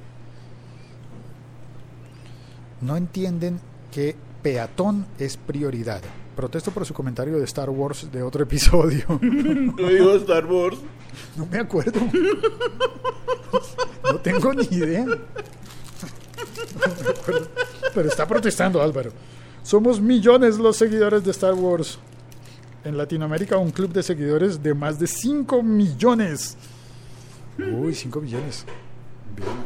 No 2.82 2.96
entienden 2.96 3.60
que 3.92 4.16
peatón 4.42 5.06
es 5.18 5.38
prioridad. 5.38 6.02
Protesto 6.36 6.72
por 6.72 6.86
su 6.86 6.94
comentario 6.94 7.38
de 7.38 7.44
Star 7.46 7.70
Wars 7.70 8.10
de 8.12 8.24
otro 8.24 8.44
episodio. 8.46 9.06
No 9.22 9.88
digo 9.88 10.16
Star 10.16 10.46
Wars. 10.46 10.78
No 11.36 11.46
me 11.46 11.58
acuerdo. 11.60 12.00
No 14.04 14.20
tengo 14.20 14.54
ni 14.54 14.64
idea. 14.72 15.06
No 15.06 15.16
me 17.04 17.10
acuerdo. 17.10 17.48
Pero 17.94 18.08
está 18.10 18.28
protestando 18.28 18.82
Álvaro. 18.82 19.12
Somos 19.64 20.00
millones 20.00 20.58
los 20.58 20.78
seguidores 20.78 21.24
de 21.24 21.32
Star 21.32 21.54
Wars. 21.54 22.00
En 22.84 22.98
Latinoamérica 22.98 23.58
un 23.58 23.72
club 23.72 23.92
de 23.92 24.04
seguidores 24.04 24.64
de 24.64 24.74
más 24.74 24.98
de 25.00 25.08
5 25.08 25.62
millones. 25.62 26.56
Uy, 27.58 27.94
5 27.94 28.22
millones. 28.22 28.66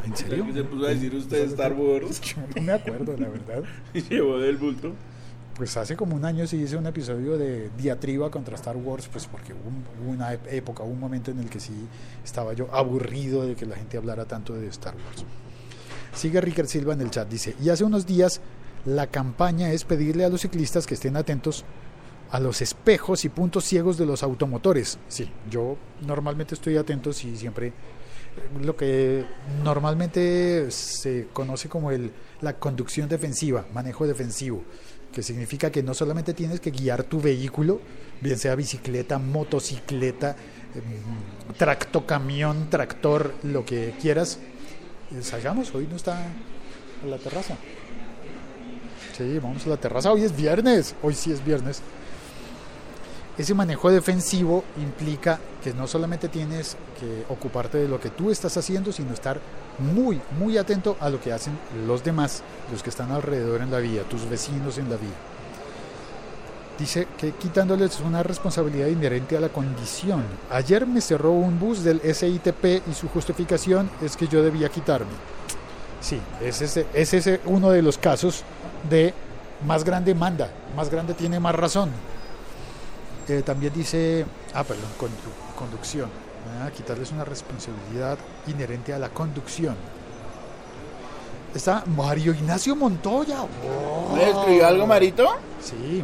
¿En 0.06 0.16
serio? 0.16 0.46
¿Qué 0.48 0.54
se 0.54 0.64
puso 0.64 0.86
a 0.86 0.90
decir 0.90 1.14
usted 1.16 1.46
Star 1.52 1.74
Wars? 1.74 2.22
Yo 2.22 2.38
no 2.56 2.62
me 2.62 2.72
acuerdo, 2.74 3.16
la 3.18 3.28
verdad. 3.30 3.64
Y 3.94 4.02
llevó 4.02 4.38
del 4.38 4.58
bulto. 4.58 4.94
Pues 5.56 5.78
hace 5.78 5.96
como 5.96 6.16
un 6.16 6.26
año 6.26 6.48
se 6.48 6.58
hizo 6.58 6.80
un 6.80 6.88
episodio 6.88 7.38
de 7.38 7.70
diatriba 7.78 8.32
contra 8.32 8.56
Star 8.56 8.76
Wars, 8.76 9.08
pues 9.12 9.28
porque 9.28 9.54
hubo, 9.54 9.68
un- 9.70 9.84
hubo 10.04 10.12
una 10.12 10.34
época, 10.34 10.82
hubo 10.84 10.92
un 10.94 11.00
momento 11.00 11.30
en 11.30 11.40
el 11.40 11.50
que 11.50 11.60
sí 11.60 11.74
estaba 12.24 12.54
yo 12.54 12.74
aburrido 12.74 13.46
de 13.46 13.56
que 13.56 13.66
la 13.68 13.76
gente 13.76 13.98
hablara 13.98 14.26
tanto 14.26 14.54
de 14.56 14.66
Star 14.68 14.96
Wars. 14.96 15.26
Sigue 16.16 16.42
Ricker 16.42 16.68
Silva 16.68 16.94
en 16.94 17.02
el 17.02 17.12
chat, 17.12 17.30
dice, 17.30 17.56
y 17.64 17.70
hace 17.70 17.84
unos 17.84 18.06
días 18.06 18.42
La 18.86 19.08
campaña 19.08 19.72
es 19.72 19.86
pedirle 19.86 20.26
a 20.26 20.30
los 20.30 20.42
ciclistas 20.42 20.86
que 20.86 20.96
estén 20.96 21.16
atentos 21.16 21.64
a 22.32 22.40
los 22.42 22.62
espejos 22.62 23.24
y 23.24 23.30
puntos 23.30 23.64
ciegos 23.64 23.98
de 23.98 24.06
los 24.06 24.24
automotores. 24.24 24.98
Sí, 25.08 25.30
yo 25.50 25.78
normalmente 26.06 26.54
estoy 26.56 26.76
atento 26.78 27.12
y 27.12 27.14
siempre 27.38 27.72
lo 28.62 28.76
que 28.76 29.26
normalmente 29.64 30.70
se 30.72 31.28
conoce 31.34 31.70
como 31.70 31.92
el, 31.92 32.12
la 32.42 32.54
conducción 32.54 33.08
defensiva, 33.10 33.66
manejo 33.74 34.08
defensivo, 34.08 34.64
que 35.12 35.22
significa 35.22 35.72
que 35.72 35.84
no 35.84 35.94
solamente 35.94 36.34
tienes 36.34 36.60
que 36.60 36.72
guiar 36.72 37.04
tu 37.04 37.22
vehículo, 37.22 37.80
bien 38.22 38.38
sea 38.38 38.56
bicicleta, 38.56 39.20
motocicleta, 39.20 40.36
em, 40.76 41.56
tracto, 41.58 42.06
camión, 42.06 42.70
tractor, 42.70 43.34
lo 43.44 43.66
que 43.66 43.94
quieras. 44.02 44.40
Eh, 45.12 45.22
Salgamos, 45.22 45.74
hoy 45.76 45.88
no 45.90 45.96
está 45.96 46.26
la 47.08 47.18
terraza. 47.18 47.58
Sí, 49.18 49.38
vamos 49.40 49.66
a 49.68 49.70
la 49.70 49.78
terraza, 49.78 50.12
hoy 50.12 50.24
es 50.24 50.36
viernes, 50.36 50.96
hoy 51.04 51.14
sí 51.14 51.32
es 51.32 51.46
viernes. 51.46 51.82
Ese 53.36 53.56
manejo 53.56 53.90
defensivo 53.90 54.64
implica 54.78 55.40
que 55.64 55.74
no 55.74 55.88
solamente 55.88 56.30
tienes 56.30 56.78
que 57.00 57.26
ocuparte 57.34 57.80
de 57.80 57.88
lo 57.88 58.00
que 58.00 58.12
tú 58.12 58.30
estás 58.30 58.56
haciendo, 58.58 58.92
sino 58.92 59.12
estar 59.12 59.40
muy, 59.80 60.22
muy 60.38 60.58
atento 60.60 60.98
a 61.00 61.10
lo 61.10 61.20
que 61.20 61.34
hacen 61.34 61.58
los 61.88 62.04
demás, 62.04 62.44
los 62.72 62.84
que 62.84 62.92
están 62.92 63.12
alrededor 63.12 63.62
en 63.62 63.72
la 63.72 63.80
vía, 63.80 64.04
tus 64.04 64.30
vecinos 64.30 64.78
en 64.78 64.88
la 64.90 64.98
vía. 64.98 65.10
Dice 66.78 67.08
que 67.18 67.32
quitándoles 67.32 68.00
una 68.02 68.22
responsabilidad 68.22 68.88
inherente 68.88 69.36
a 69.36 69.40
la 69.40 69.50
condición. 69.50 70.24
Ayer 70.52 70.86
me 70.86 71.02
cerró 71.02 71.32
un 71.32 71.60
bus 71.60 71.84
del 71.84 72.02
SITP 72.02 72.88
y 72.88 72.94
su 72.94 73.08
justificación 73.10 73.90
es 74.02 74.16
que 74.16 74.28
yo 74.28 74.44
debía 74.44 74.70
quitarme. 74.70 75.12
Sí, 76.02 76.20
es 76.40 76.62
ese, 76.62 76.86
es 76.94 77.14
ese 77.16 77.42
uno 77.46 77.72
de 77.72 77.82
los 77.82 77.98
casos 77.98 78.44
de 78.90 79.14
más 79.66 79.84
grande 79.84 80.14
manda, 80.14 80.52
más 80.76 80.90
grande 80.90 81.16
tiene 81.16 81.40
más 81.40 81.56
razón. 81.56 81.90
Eh, 83.28 83.42
también 83.46 83.74
dice, 83.74 84.26
ah, 84.54 84.64
perdón, 84.64 84.90
condu- 85.00 85.58
conducción. 85.58 86.10
Quitarles 86.76 87.12
una 87.12 87.24
responsabilidad 87.24 88.18
inherente 88.48 88.94
a 88.94 89.00
la 89.00 89.10
conducción. 89.10 89.76
Está 91.56 91.84
Mario 91.86 92.34
Ignacio 92.34 92.76
Montoya. 92.76 93.38
¡Wow! 93.40 94.16
¿Me 94.16 94.30
escribió 94.30 94.68
algo, 94.68 94.86
Marito? 94.88 95.28
Sí. 95.62 96.04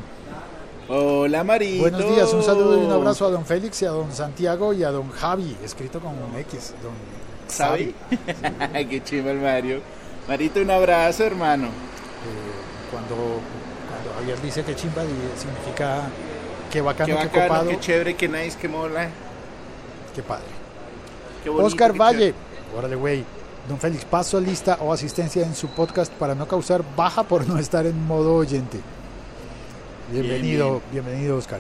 Hola, 0.88 1.43
Marito. 1.43 1.82
Buenos 1.82 2.03
días, 2.10 2.34
un 2.34 2.41
saludo 2.43 2.82
y 2.82 2.86
un 2.86 2.91
abrazo 2.91 3.25
a 3.27 3.32
don 3.32 3.45
Félix 3.45 3.82
y 3.82 3.86
a 3.86 3.89
don 3.89 4.12
Santiago 4.13 4.73
y 4.73 4.84
a 4.84 4.91
don 4.91 5.10
Javi, 5.12 5.58
escrito 5.63 5.99
con 5.99 6.12
un 6.12 6.36
X. 6.39 6.73
Don 6.82 6.93
¿Sabe? 7.47 7.93
Qué 8.89 9.03
chivo 9.03 9.29
el 9.29 9.39
Mario. 9.39 9.82
Marito, 10.27 10.62
un 10.62 10.71
abrazo, 10.71 11.23
hermano. 11.25 11.67
Eh, 11.67 12.89
cuando, 12.91 13.15
cuando 13.15 14.13
Javier 14.19 14.41
dice 14.41 14.63
que 14.63 14.75
chimba 14.75 15.01
significa 15.38 16.03
que 16.69 16.82
bacano, 16.82 17.08
Qué 17.08 17.13
bacano, 17.13 17.47
copado, 17.47 17.69
qué 17.69 17.79
chévere, 17.79 18.15
qué 18.15 18.27
nice, 18.27 18.58
qué 18.60 18.67
mola. 18.67 19.10
qué 20.15 20.21
padre. 20.21 20.45
Qué 21.43 21.49
bonito, 21.49 21.67
Oscar 21.67 21.93
qué 21.93 21.97
Valle, 21.97 22.34
órale 22.77 22.95
güey. 22.95 23.23
Don 23.67 23.77
Félix, 23.77 24.05
paso 24.05 24.39
lista 24.39 24.77
o 24.82 24.91
asistencia 24.91 25.45
en 25.45 25.53
su 25.53 25.67
podcast 25.69 26.12
para 26.13 26.34
no 26.34 26.47
causar 26.47 26.84
baja 26.95 27.23
por 27.23 27.47
no 27.47 27.58
estar 27.60 27.86
en 27.86 28.05
modo 28.05 28.36
oyente. 28.36 28.79
Bienvenido, 30.12 30.82
bienvenido 30.91 31.38
Oscar. 31.38 31.60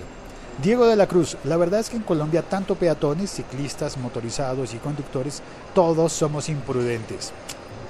Diego 0.63 0.87
de 0.87 0.95
la 0.95 1.07
Cruz, 1.07 1.37
la 1.43 1.55
verdad 1.55 1.79
es 1.79 1.89
que 1.89 1.95
en 1.95 2.03
Colombia 2.03 2.41
tanto 2.41 2.75
peatones, 2.75 3.31
ciclistas, 3.31 3.95
motorizados 3.97 4.73
y 4.73 4.77
conductores, 4.77 5.41
todos 5.73 6.11
somos 6.11 6.49
imprudentes. 6.49 7.31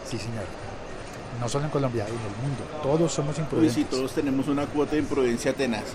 Sí, 0.05 0.17
señor. 0.17 0.45
No 1.39 1.47
solo 1.47 1.65
en 1.65 1.71
Colombia, 1.71 2.03
en 2.05 2.13
el 2.13 2.47
mundo, 2.47 2.63
todos 2.84 3.12
somos 3.13 3.38
imprudentes. 3.39 3.73
sí, 3.73 3.86
todos 3.86 4.12
tenemos 4.12 4.47
una 4.49 4.65
cuota 4.65 4.91
de 4.91 4.99
imprudencia 4.99 5.53
tenaz. 5.53 5.86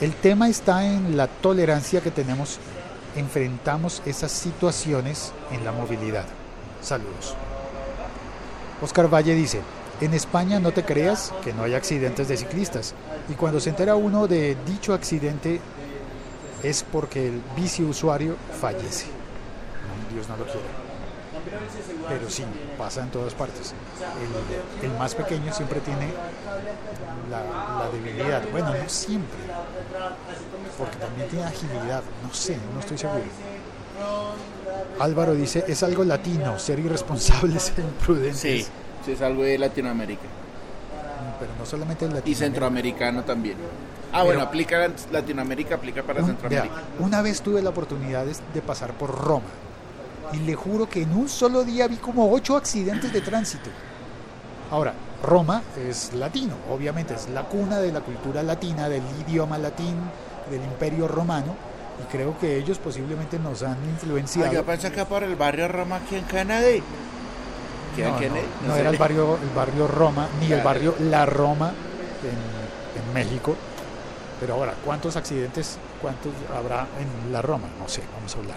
El 0.00 0.14
tema 0.14 0.48
está 0.48 0.86
en 0.86 1.18
la 1.18 1.26
tolerancia 1.26 2.00
que 2.00 2.10
tenemos, 2.10 2.58
enfrentamos 3.16 4.00
esas 4.06 4.32
situaciones 4.32 5.32
en 5.52 5.62
la 5.62 5.72
movilidad. 5.72 6.24
Saludos. 6.80 7.36
Oscar 8.80 9.12
Valle 9.12 9.34
dice, 9.34 9.60
en 10.00 10.14
España 10.14 10.58
no 10.58 10.72
te 10.72 10.86
creas 10.86 11.34
que 11.44 11.52
no 11.52 11.64
hay 11.64 11.74
accidentes 11.74 12.28
de 12.28 12.38
ciclistas 12.38 12.94
y 13.28 13.34
cuando 13.34 13.60
se 13.60 13.68
entera 13.68 13.94
uno 13.94 14.26
de 14.26 14.56
dicho 14.66 14.94
accidente 14.94 15.60
es 16.62 16.82
porque 16.90 17.28
el 17.28 17.42
bici 17.54 17.82
usuario 17.82 18.36
fallece. 18.58 19.04
Dios 20.14 20.26
no 20.30 20.36
lo 20.38 20.44
quiera. 20.44 20.60
Pero 22.08 22.28
sí, 22.30 22.44
pasa 22.76 23.02
en 23.02 23.10
todas 23.10 23.34
partes. 23.34 23.74
El, 24.82 24.90
más 24.92 25.14
pequeño 25.14 25.52
siempre 25.52 25.80
tiene 25.80 26.08
la 27.30 27.88
debilidad. 27.92 28.42
Bueno, 28.50 28.74
no 28.74 28.88
siempre. 28.88 29.38
Porque 30.78 30.96
también 30.96 31.28
tiene 31.28 31.44
agilidad. 31.44 32.02
No 32.26 32.32
sé, 32.34 32.56
no 32.74 32.80
estoy 32.80 32.98
seguro. 32.98 33.20
Álvaro 34.98 35.34
dice, 35.34 35.64
es 35.66 35.82
algo 35.82 36.04
latino, 36.04 36.58
ser 36.58 36.78
irresponsables 36.78 37.72
e 37.78 37.80
imprudentes. 37.80 38.38
Sí, 38.40 38.66
sí, 39.04 39.12
es 39.12 39.22
algo 39.22 39.42
de 39.42 39.58
Latinoamérica. 39.58 40.22
Pero 41.38 41.52
no 41.58 41.64
solamente 41.66 42.04
en 42.04 42.10
Y 42.10 42.14
Latinoamérica. 42.14 42.44
centroamericano 42.46 43.24
también. 43.24 43.56
Ah, 44.12 44.12
Pero- 44.12 44.24
bueno, 44.26 44.42
aplica 44.42 44.90
Latinoamérica, 45.12 45.74
aplica 45.76 46.02
para 46.02 46.20
Un- 46.20 46.26
Centroamérica. 46.28 46.74
vea, 46.74 46.84
una 46.98 47.22
vez 47.22 47.40
tuve 47.42 47.62
la 47.62 47.70
oportunidad 47.70 48.24
de, 48.26 48.34
de 48.54 48.60
pasar 48.62 48.92
por 48.94 49.10
Roma 49.16 49.46
y 50.32 50.38
le 50.38 50.54
juro 50.54 50.88
que 50.88 51.02
en 51.02 51.12
un 51.14 51.28
solo 51.28 51.64
día 51.64 51.86
vi 51.88 51.96
como 51.96 52.30
ocho 52.30 52.56
accidentes 52.56 53.12
de 53.12 53.20
tránsito. 53.20 53.70
Ahora, 54.70 54.92
Roma 55.22 55.62
es 55.76 56.12
latino, 56.14 56.54
obviamente 56.70 57.14
es 57.14 57.28
la 57.28 57.44
cuna 57.44 57.78
de 57.78 57.92
la 57.92 58.00
cultura 58.00 58.42
latina, 58.42 58.88
del 58.88 59.02
idioma 59.26 59.58
latín, 59.58 59.96
del 60.50 60.62
imperio 60.64 61.06
romano 61.08 61.54
y 62.02 62.10
creo 62.10 62.38
que 62.38 62.56
ellos 62.56 62.78
posiblemente 62.78 63.38
nos 63.38 63.62
han 63.62 63.72
Ah, 63.74 63.90
influenciado. 63.90 64.52
yo 64.52 64.64
pensé 64.64 64.90
que 64.90 65.04
por 65.04 65.22
el 65.22 65.36
barrio 65.36 65.68
Roma 65.68 65.96
aquí 65.96 66.16
en 66.16 66.24
Canadá. 66.24 66.66
¿Qué 67.94 68.04
no, 68.04 68.12
no, 68.12 68.68
no 68.68 68.76
era 68.76 68.90
el 68.90 68.96
barrio, 68.96 69.36
el 69.42 69.50
barrio 69.50 69.86
Roma, 69.88 70.28
ni 70.40 70.52
el 70.52 70.62
barrio 70.62 70.94
La 71.10 71.26
Roma 71.26 71.68
en, 72.22 73.00
en 73.02 73.14
México. 73.14 73.54
Pero 74.40 74.54
ahora, 74.54 74.72
¿cuántos 74.84 75.16
accidentes, 75.16 75.76
cuántos 76.00 76.32
habrá 76.56 76.86
en 76.98 77.32
La 77.32 77.42
Roma? 77.42 77.68
No 77.78 77.88
sé, 77.88 78.02
vamos 78.16 78.34
a 78.34 78.38
hablar. 78.38 78.56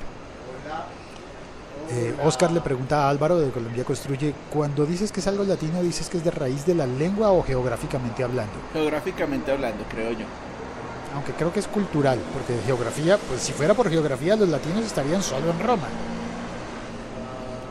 Eh, 1.92 2.16
Oscar 2.24 2.52
le 2.52 2.62
pregunta 2.62 3.06
a 3.06 3.10
Álvaro 3.10 3.40
de 3.40 3.52
Colombia 3.52 3.84
Construye, 3.84 4.34
cuando 4.52 4.86
dices 4.86 5.12
que 5.12 5.20
es 5.20 5.28
algo 5.28 5.44
latino, 5.44 5.82
¿dices 5.84 6.10
que 6.10 6.18
es 6.18 6.24
de 6.24 6.32
raíz 6.32 6.66
de 6.66 6.74
la 6.74 6.88
lengua 6.88 7.32
o 7.32 7.44
geográficamente 7.44 8.24
hablando? 8.24 8.54
Geográficamente 8.72 9.52
hablando, 9.52 9.84
creo 9.90 10.12
yo. 10.12 10.26
Aunque 11.14 11.34
creo 11.34 11.54
que 11.54 11.60
es 11.60 11.68
cultural, 11.68 12.18
porque 12.34 12.54
de 12.54 12.64
geografía, 12.64 13.18
pues 13.28 13.42
si 13.42 13.54
fuera 13.54 13.76
por 13.76 13.90
geografía, 13.90 14.36
los 14.36 14.50
latinos 14.50 14.86
estarían 14.86 15.22
solo 15.22 15.52
en 15.52 15.60
Roma, 15.60 15.88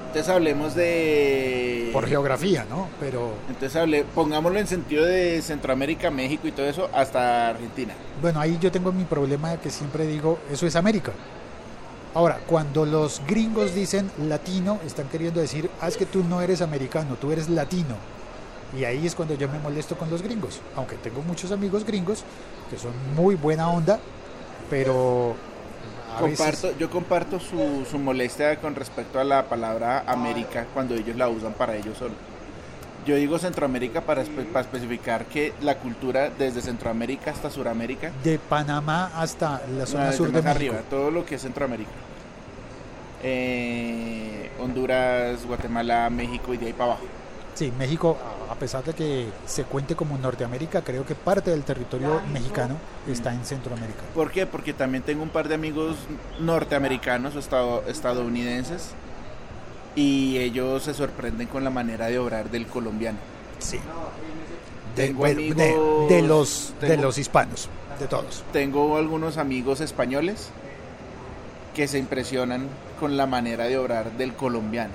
Entonces 0.08 0.28
hablemos 0.28 0.74
de... 0.74 1.90
por 1.92 2.06
geografía, 2.06 2.64
¿no? 2.70 2.88
Pero 3.00 3.32
Entonces 3.48 3.74
hable, 3.80 4.04
pongámoslo 4.14 4.60
en 4.60 4.68
sentido 4.68 5.04
de 5.04 5.42
Centroamérica, 5.42 6.10
México 6.10 6.46
y 6.46 6.52
todo 6.52 6.66
eso, 6.66 6.88
hasta 6.92 7.48
Argentina. 7.48 7.94
Bueno, 8.20 8.38
ahí 8.38 8.58
yo 8.60 8.70
tengo 8.70 8.92
mi 8.92 9.04
problema 9.04 9.56
que 9.56 9.70
siempre 9.70 10.06
digo, 10.06 10.38
eso 10.50 10.66
es 10.66 10.76
América. 10.76 11.12
Ahora, 12.14 12.40
cuando 12.46 12.84
los 12.84 13.22
gringos 13.26 13.74
dicen 13.74 14.10
latino, 14.28 14.78
están 14.84 15.08
queriendo 15.08 15.40
decir, 15.40 15.70
ah, 15.80 15.88
es 15.88 15.96
que 15.96 16.06
tú 16.06 16.22
no 16.24 16.42
eres 16.42 16.60
americano, 16.60 17.16
tú 17.20 17.32
eres 17.32 17.48
latino. 17.48 17.96
Y 18.78 18.84
ahí 18.84 19.06
es 19.06 19.14
cuando 19.14 19.34
yo 19.34 19.48
me 19.48 19.58
molesto 19.58 19.96
con 19.96 20.10
los 20.10 20.22
gringos. 20.22 20.60
Aunque 20.76 20.96
tengo 20.96 21.22
muchos 21.22 21.52
amigos 21.52 21.84
gringos 21.84 22.24
que 22.70 22.78
son 22.78 22.92
muy 23.14 23.34
buena 23.34 23.68
onda, 23.70 23.98
pero 24.68 25.34
Comparto, 26.18 26.76
yo 26.78 26.90
comparto 26.90 27.40
su, 27.40 27.86
su 27.90 27.98
molestia 27.98 28.60
con 28.60 28.74
respecto 28.74 29.18
a 29.18 29.24
la 29.24 29.48
palabra 29.48 30.04
América 30.06 30.66
cuando 30.74 30.94
ellos 30.94 31.16
la 31.16 31.28
usan 31.28 31.54
para 31.54 31.74
ellos 31.76 31.96
solo. 31.96 32.14
Yo 33.06 33.16
digo 33.16 33.38
Centroamérica 33.38 34.00
para, 34.02 34.22
espe- 34.22 34.44
para 34.46 34.60
especificar 34.60 35.24
que 35.26 35.52
la 35.60 35.76
cultura 35.78 36.30
desde 36.30 36.60
Centroamérica 36.62 37.32
hasta 37.32 37.50
Suramérica, 37.50 38.12
de 38.22 38.38
Panamá 38.38 39.10
hasta 39.16 39.60
la 39.72 39.80
no, 39.80 39.86
zona 39.86 40.04
desde 40.04 40.16
sur 40.18 40.26
de 40.28 40.32
México. 40.34 40.50
arriba, 40.50 40.76
todo 40.88 41.10
lo 41.10 41.24
que 41.26 41.34
es 41.34 41.42
Centroamérica. 41.42 41.90
Eh, 43.24 44.50
Honduras, 44.60 45.44
Guatemala, 45.46 46.08
México 46.10 46.54
y 46.54 46.56
de 46.56 46.66
ahí 46.66 46.72
para 46.72 46.92
abajo. 46.92 47.04
Sí, 47.54 47.72
México, 47.78 48.16
a 48.50 48.54
pesar 48.54 48.82
de 48.82 48.94
que 48.94 49.26
se 49.46 49.64
cuente 49.64 49.94
como 49.94 50.16
Norteamérica, 50.16 50.82
creo 50.82 51.04
que 51.04 51.14
parte 51.14 51.50
del 51.50 51.62
territorio 51.64 52.20
mexicano 52.32 52.76
está 53.06 53.32
en 53.34 53.44
Centroamérica. 53.44 54.00
¿Por 54.14 54.30
qué? 54.30 54.46
Porque 54.46 54.72
también 54.72 55.02
tengo 55.04 55.22
un 55.22 55.28
par 55.28 55.48
de 55.48 55.54
amigos 55.54 55.96
norteamericanos 56.40 57.36
o 57.36 57.38
estado- 57.38 57.84
estadounidenses 57.88 58.92
y 59.94 60.38
ellos 60.38 60.82
se 60.84 60.94
sorprenden 60.94 61.48
con 61.48 61.64
la 61.64 61.70
manera 61.70 62.06
de 62.06 62.18
obrar 62.18 62.50
del 62.50 62.66
colombiano. 62.66 63.18
Sí. 63.58 63.78
De, 64.96 65.06
Tengo 65.08 65.18
bueno, 65.20 65.40
de- 65.40 65.64
amigos- 65.70 66.08
de 66.08 66.22
los, 66.22 66.74
de 66.80 66.88
tengo- 66.88 67.02
los 67.02 67.18
hispanos, 67.18 67.68
de 67.98 68.06
todos. 68.06 68.44
Tengo 68.52 68.96
algunos 68.96 69.36
amigos 69.38 69.80
españoles 69.80 70.48
que 71.74 71.88
se 71.88 71.98
impresionan 71.98 72.66
con 73.00 73.16
la 73.16 73.26
manera 73.26 73.64
de 73.64 73.78
obrar 73.78 74.12
del 74.12 74.34
colombiano. 74.34 74.92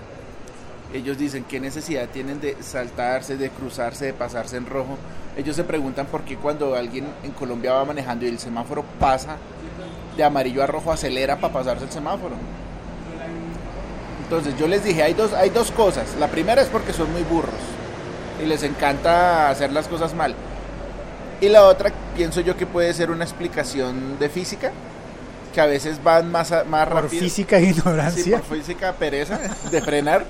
Ellos 0.94 1.18
dicen 1.18 1.44
qué 1.50 1.60
necesidad 1.60 2.08
tienen 2.10 2.40
de 2.40 2.56
saltarse, 2.62 3.36
de 3.38 3.50
cruzarse, 3.50 4.06
de 4.06 4.14
pasarse 4.14 4.58
en 4.58 4.66
rojo 4.66 4.98
ellos 5.36 5.56
se 5.56 5.64
preguntan 5.64 6.08
por 6.08 6.22
qué 6.24 6.36
cuando 6.36 6.74
alguien 6.74 7.06
en 7.24 7.30
Colombia 7.30 7.72
va 7.74 7.86
manejando 7.86 8.26
y 8.26 8.30
el 8.30 8.40
semáforo 8.40 8.84
pasa 9.00 9.36
de 10.16 10.24
amarillo 10.24 10.64
a 10.64 10.66
rojo, 10.66 10.92
acelera 10.92 11.36
para 11.40 11.54
pasarse 11.54 11.86
el 11.86 11.92
semáforo. 11.92 12.34
Entonces 14.30 14.58
yo 14.60 14.68
les 14.68 14.84
dije, 14.84 15.04
hay 15.04 15.14
dos, 15.14 15.34
hay 15.34 15.50
dos 15.50 15.72
cosas. 15.72 16.16
La 16.20 16.28
primera 16.28 16.62
es 16.62 16.68
porque 16.68 16.92
son 16.94 17.12
muy 17.14 17.24
burros 17.24 17.54
y 18.44 18.46
les 18.46 18.62
encanta 18.64 19.50
hacer 19.50 19.72
las 19.72 19.88
cosas 19.88 20.14
mal. 20.14 20.36
Y 21.40 21.50
la 21.50 21.64
otra, 21.64 21.92
pienso 22.16 22.42
yo 22.42 22.58
que 22.58 22.66
puede 22.66 22.94
ser 22.94 23.10
una 23.12 23.24
explicación 23.24 24.18
de 24.20 24.28
física, 24.28 24.72
que 25.54 25.62
a 25.62 25.66
veces 25.66 26.04
van 26.04 26.30
más, 26.32 26.52
a- 26.52 26.64
más 26.66 26.88
Por 26.88 27.04
rápido. 27.04 27.22
física 27.22 27.58
e 27.58 27.62
Sí, 27.62 27.70
ignorancia. 27.70 28.38
por 28.42 28.58
física 28.58 28.94
pereza 28.94 29.40
de 29.72 29.82
frenar, 29.82 30.26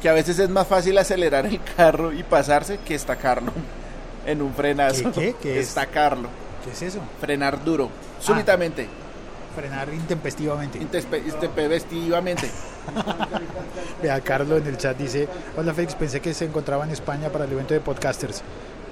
que 0.00 0.08
a 0.08 0.12
veces 0.12 0.38
es 0.38 0.48
más 0.48 0.66
fácil 0.66 0.96
acelerar 0.98 1.44
el 1.46 1.60
carro 1.76 2.12
y 2.12 2.22
pasarse 2.22 2.78
que 2.86 2.94
estacarlo 2.94 3.52
en 4.26 4.42
un 4.42 4.54
frenazo. 4.54 5.10
¿Qué, 5.12 5.32
qué? 5.32 5.36
¿Qué 5.42 5.58
es? 5.60 5.68
Estacarlo, 5.68 6.28
¿Qué 6.64 6.70
es 6.70 6.82
eso? 6.82 7.00
frenar 7.20 7.64
duro, 7.64 7.88
súbitamente, 8.20 8.86
Frenar 9.58 9.92
intempestivamente. 9.92 10.78
intempestivamente. 10.78 12.48
Vea, 14.02 14.20
Carlos 14.20 14.60
en 14.60 14.68
el 14.68 14.76
chat 14.78 14.96
dice, 14.96 15.26
hola 15.56 15.74
Félix, 15.74 15.96
pensé 15.96 16.20
que 16.20 16.32
se 16.32 16.44
encontraba 16.44 16.84
en 16.84 16.92
España 16.92 17.28
para 17.28 17.44
el 17.44 17.50
evento 17.50 17.74
de 17.74 17.80
podcasters. 17.80 18.42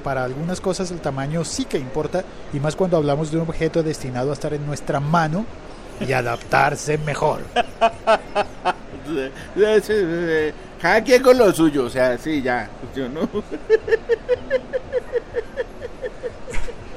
Para 0.02 0.24
algunas 0.24 0.61
cosas 0.61 0.90
el 0.90 0.98
tamaño 1.00 1.44
sí 1.44 1.66
que 1.66 1.79
importa, 1.79 2.24
y 2.52 2.59
más 2.59 2.74
cuando 2.74 2.96
hablamos 2.96 3.31
de 3.31 3.37
un 3.37 3.44
objeto 3.44 3.85
destinado 3.85 4.31
a 4.31 4.33
estar 4.33 4.55
en 4.55 4.66
nuestra 4.66 4.98
mano 4.98 5.46
y 6.00 6.12
adaptarse 6.12 6.98
mejor. 6.98 7.42
Cada 10.83 11.05
quien 11.05 11.22
con 11.22 11.38
lo 11.38 11.52
suyo, 11.52 11.85
o 11.85 11.90
sea, 11.90 12.18
sí, 12.18 12.42
ya. 12.42 12.68
Yo 12.92 13.09
no. 13.09 13.29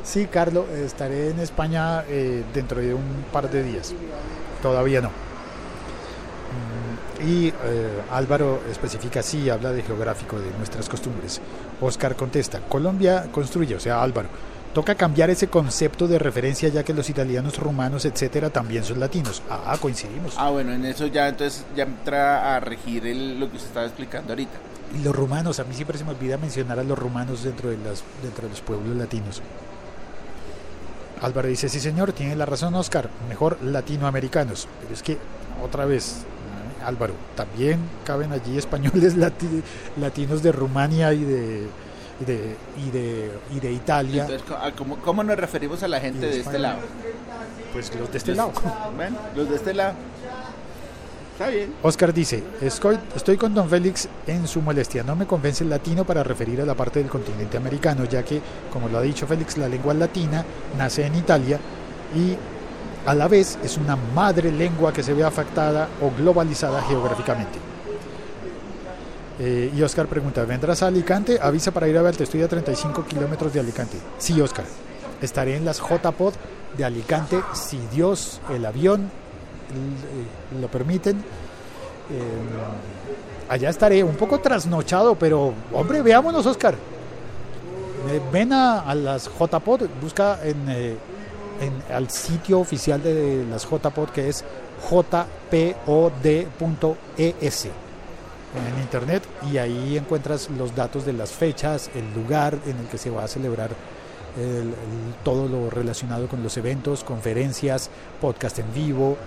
Sí, 0.09 0.25
Carlos, 0.25 0.67
estaré 0.69 1.29
en 1.29 1.39
España 1.39 2.03
eh, 2.07 2.43
dentro 2.51 2.81
de 2.81 2.95
un 2.95 3.23
par 3.31 3.47
de 3.51 3.61
días. 3.61 3.93
Todavía 4.59 5.01
no. 5.01 5.09
Mm, 5.09 7.27
Y 7.27 7.49
eh, 7.49 7.53
Álvaro 8.11 8.59
especifica, 8.71 9.21
sí, 9.21 9.51
habla 9.51 9.71
de 9.71 9.83
geográfico, 9.83 10.39
de 10.39 10.49
nuestras 10.57 10.89
costumbres. 10.89 11.39
Oscar 11.79 12.15
contesta, 12.15 12.59
Colombia 12.67 13.27
construye, 13.31 13.75
o 13.75 13.79
sea, 13.79 14.01
Álvaro. 14.01 14.29
Toca 14.73 14.95
cambiar 14.95 15.29
ese 15.29 15.47
concepto 15.47 16.07
de 16.07 16.17
referencia 16.17 16.69
ya 16.69 16.83
que 16.83 16.93
los 16.95 17.07
italianos, 17.11 17.59
rumanos, 17.59 18.05
etcétera, 18.05 18.49
también 18.49 18.83
son 18.83 18.99
latinos. 18.99 19.43
Ah, 19.47 19.77
coincidimos. 19.79 20.33
Ah, 20.37 20.49
bueno, 20.49 20.73
en 20.73 20.85
eso 20.85 21.05
ya 21.05 21.27
entonces 21.27 21.65
ya 21.75 21.83
entra 21.83 22.55
a 22.55 22.59
regir 22.59 23.05
el- 23.05 23.39
lo 23.39 23.47
que 23.49 23.57
usted 23.57 23.67
estaba 23.67 23.85
explicando 23.85 24.31
ahorita. 24.33 24.57
Y 24.99 25.03
los 25.03 25.15
rumanos, 25.15 25.59
a 25.59 25.63
mí 25.65 25.75
siempre 25.75 25.99
se 25.99 26.03
me 26.03 26.11
olvida 26.11 26.37
mencionar 26.37 26.79
a 26.79 26.83
los 26.83 26.97
rumanos 26.97 27.43
dentro 27.43 27.69
de, 27.69 27.77
las, 27.77 28.03
dentro 28.23 28.45
de 28.45 28.49
los 28.49 28.61
pueblos 28.61 28.95
latinos. 28.97 29.41
Álvaro 31.21 31.47
dice, 31.49 31.67
sí 31.69 31.79
señor, 31.79 32.13
tiene 32.13 32.35
la 32.35 32.45
razón 32.45 32.73
Oscar, 32.75 33.09
mejor 33.27 33.57
latinoamericanos. 33.61 34.67
Pero 34.81 34.93
es 34.93 35.03
que, 35.03 35.17
otra 35.63 35.85
vez. 35.85 36.23
Álvaro, 36.85 37.13
también 37.35 37.77
caben 38.05 38.31
allí 38.31 38.57
españoles 38.57 39.17
lati- 39.17 39.61
latinos 39.99 40.41
de 40.41 40.53
Rumania 40.53 41.11
y 41.13 41.25
de, 41.25 41.67
y 42.21 42.25
de, 42.25 42.55
y 42.87 42.89
de, 42.91 43.31
y 43.53 43.59
de 43.59 43.71
Italia. 43.73 44.21
Entonces, 44.23 44.47
¿cómo- 44.47 44.63
a 44.63 44.71
¿cómo, 44.71 44.95
cómo 44.99 45.23
nos 45.25 45.37
referimos 45.37 45.83
a 45.83 45.89
la 45.89 45.99
gente 45.99 46.21
de 46.27 46.35
de 46.35 46.39
este 46.39 46.57
lado? 46.57 46.79
Pues 47.73 47.93
los 47.95 48.09
de 48.11 48.17
este 48.17 48.33
lado. 48.33 48.53
Bueno, 48.95 49.17
los 49.35 49.49
de 49.49 49.55
este 49.57 49.73
lado. 49.73 49.93
Oscar 51.83 52.13
dice, 52.13 52.43
estoy, 52.61 53.37
con 53.37 53.53
Don 53.53 53.69
Félix 53.69 54.09
en 54.27 54.47
su 54.47 54.61
molestia. 54.61 55.03
No 55.03 55.15
me 55.15 55.25
convence 55.25 55.63
el 55.63 55.69
latino 55.69 56.03
para 56.03 56.23
referir 56.23 56.59
a 56.61 56.65
la 56.65 56.75
parte 56.75 56.99
del 56.99 57.09
continente 57.09 57.57
americano, 57.57 58.05
ya 58.05 58.23
que, 58.23 58.41
como 58.71 58.89
lo 58.89 58.97
ha 58.97 59.01
dicho 59.01 59.25
Félix, 59.25 59.57
la 59.57 59.69
lengua 59.69 59.93
latina 59.93 60.43
nace 60.77 61.05
en 61.05 61.15
Italia 61.15 61.59
y 62.15 62.35
a 63.05 63.15
la 63.15 63.27
vez 63.27 63.57
es 63.63 63.77
una 63.77 63.95
madre 63.95 64.51
lengua 64.51 64.91
que 64.91 65.01
se 65.01 65.13
ve 65.13 65.23
afectada 65.23 65.87
o 66.01 66.11
globalizada 66.11 66.81
geográficamente. 66.81 67.57
Eh, 69.39 69.71
y 69.73 69.81
Oscar 69.81 70.07
pregunta, 70.07 70.43
¿vendrás 70.43 70.83
a 70.83 70.87
Alicante? 70.87 71.39
Avisa 71.41 71.71
para 71.71 71.87
ir 71.87 71.97
a 71.97 72.01
verte, 72.01 72.25
estoy 72.25 72.41
a 72.41 72.49
35 72.49 73.05
kilómetros 73.05 73.53
de 73.53 73.61
Alicante. 73.61 73.97
Sí, 74.17 74.41
Oscar, 74.41 74.65
estaré 75.21 75.55
en 75.55 75.63
las 75.63 75.79
JPod 75.79 76.33
de 76.77 76.83
Alicante, 76.83 77.41
si 77.53 77.79
Dios, 77.93 78.41
el 78.53 78.65
avión 78.65 79.09
lo 80.59 80.67
permiten. 80.67 81.17
Eh, 81.17 81.21
allá 83.49 83.69
estaré 83.69 84.03
un 84.03 84.15
poco 84.15 84.39
trasnochado, 84.39 85.15
pero 85.15 85.53
hombre, 85.73 86.01
veámonos, 86.01 86.45
Oscar. 86.45 86.75
Eh, 88.09 88.21
ven 88.31 88.53
a, 88.53 88.79
a 88.81 88.95
las 88.95 89.29
JPod, 89.29 89.81
busca 90.01 90.39
en, 90.43 90.69
eh, 90.69 90.95
en- 91.61 91.93
al 91.93 92.09
sitio 92.09 92.59
oficial 92.59 93.01
de 93.03 93.45
las 93.49 93.63
JPod 93.69 94.09
que 94.09 94.29
es 94.29 94.43
jpod.es 94.89 97.65
en 97.65 98.81
internet 98.81 99.23
y 99.51 99.57
ahí 99.57 99.97
encuentras 99.97 100.49
los 100.57 100.75
datos 100.75 101.05
de 101.05 101.13
las 101.13 101.31
fechas, 101.31 101.91
el 101.93 102.13
lugar 102.19 102.57
en 102.65 102.77
el 102.79 102.85
que 102.87 102.97
se 102.97 103.09
va 103.09 103.25
a 103.25 103.27
celebrar 103.27 103.69
el- 104.37 104.43
el- 104.69 104.73
todo 105.23 105.47
lo 105.47 105.69
relacionado 105.69 106.27
con 106.27 106.41
los 106.41 106.55
eventos, 106.57 107.03
conferencias, 107.03 107.89
podcast 108.21 108.59
en 108.59 108.73
vivo, 108.73 109.17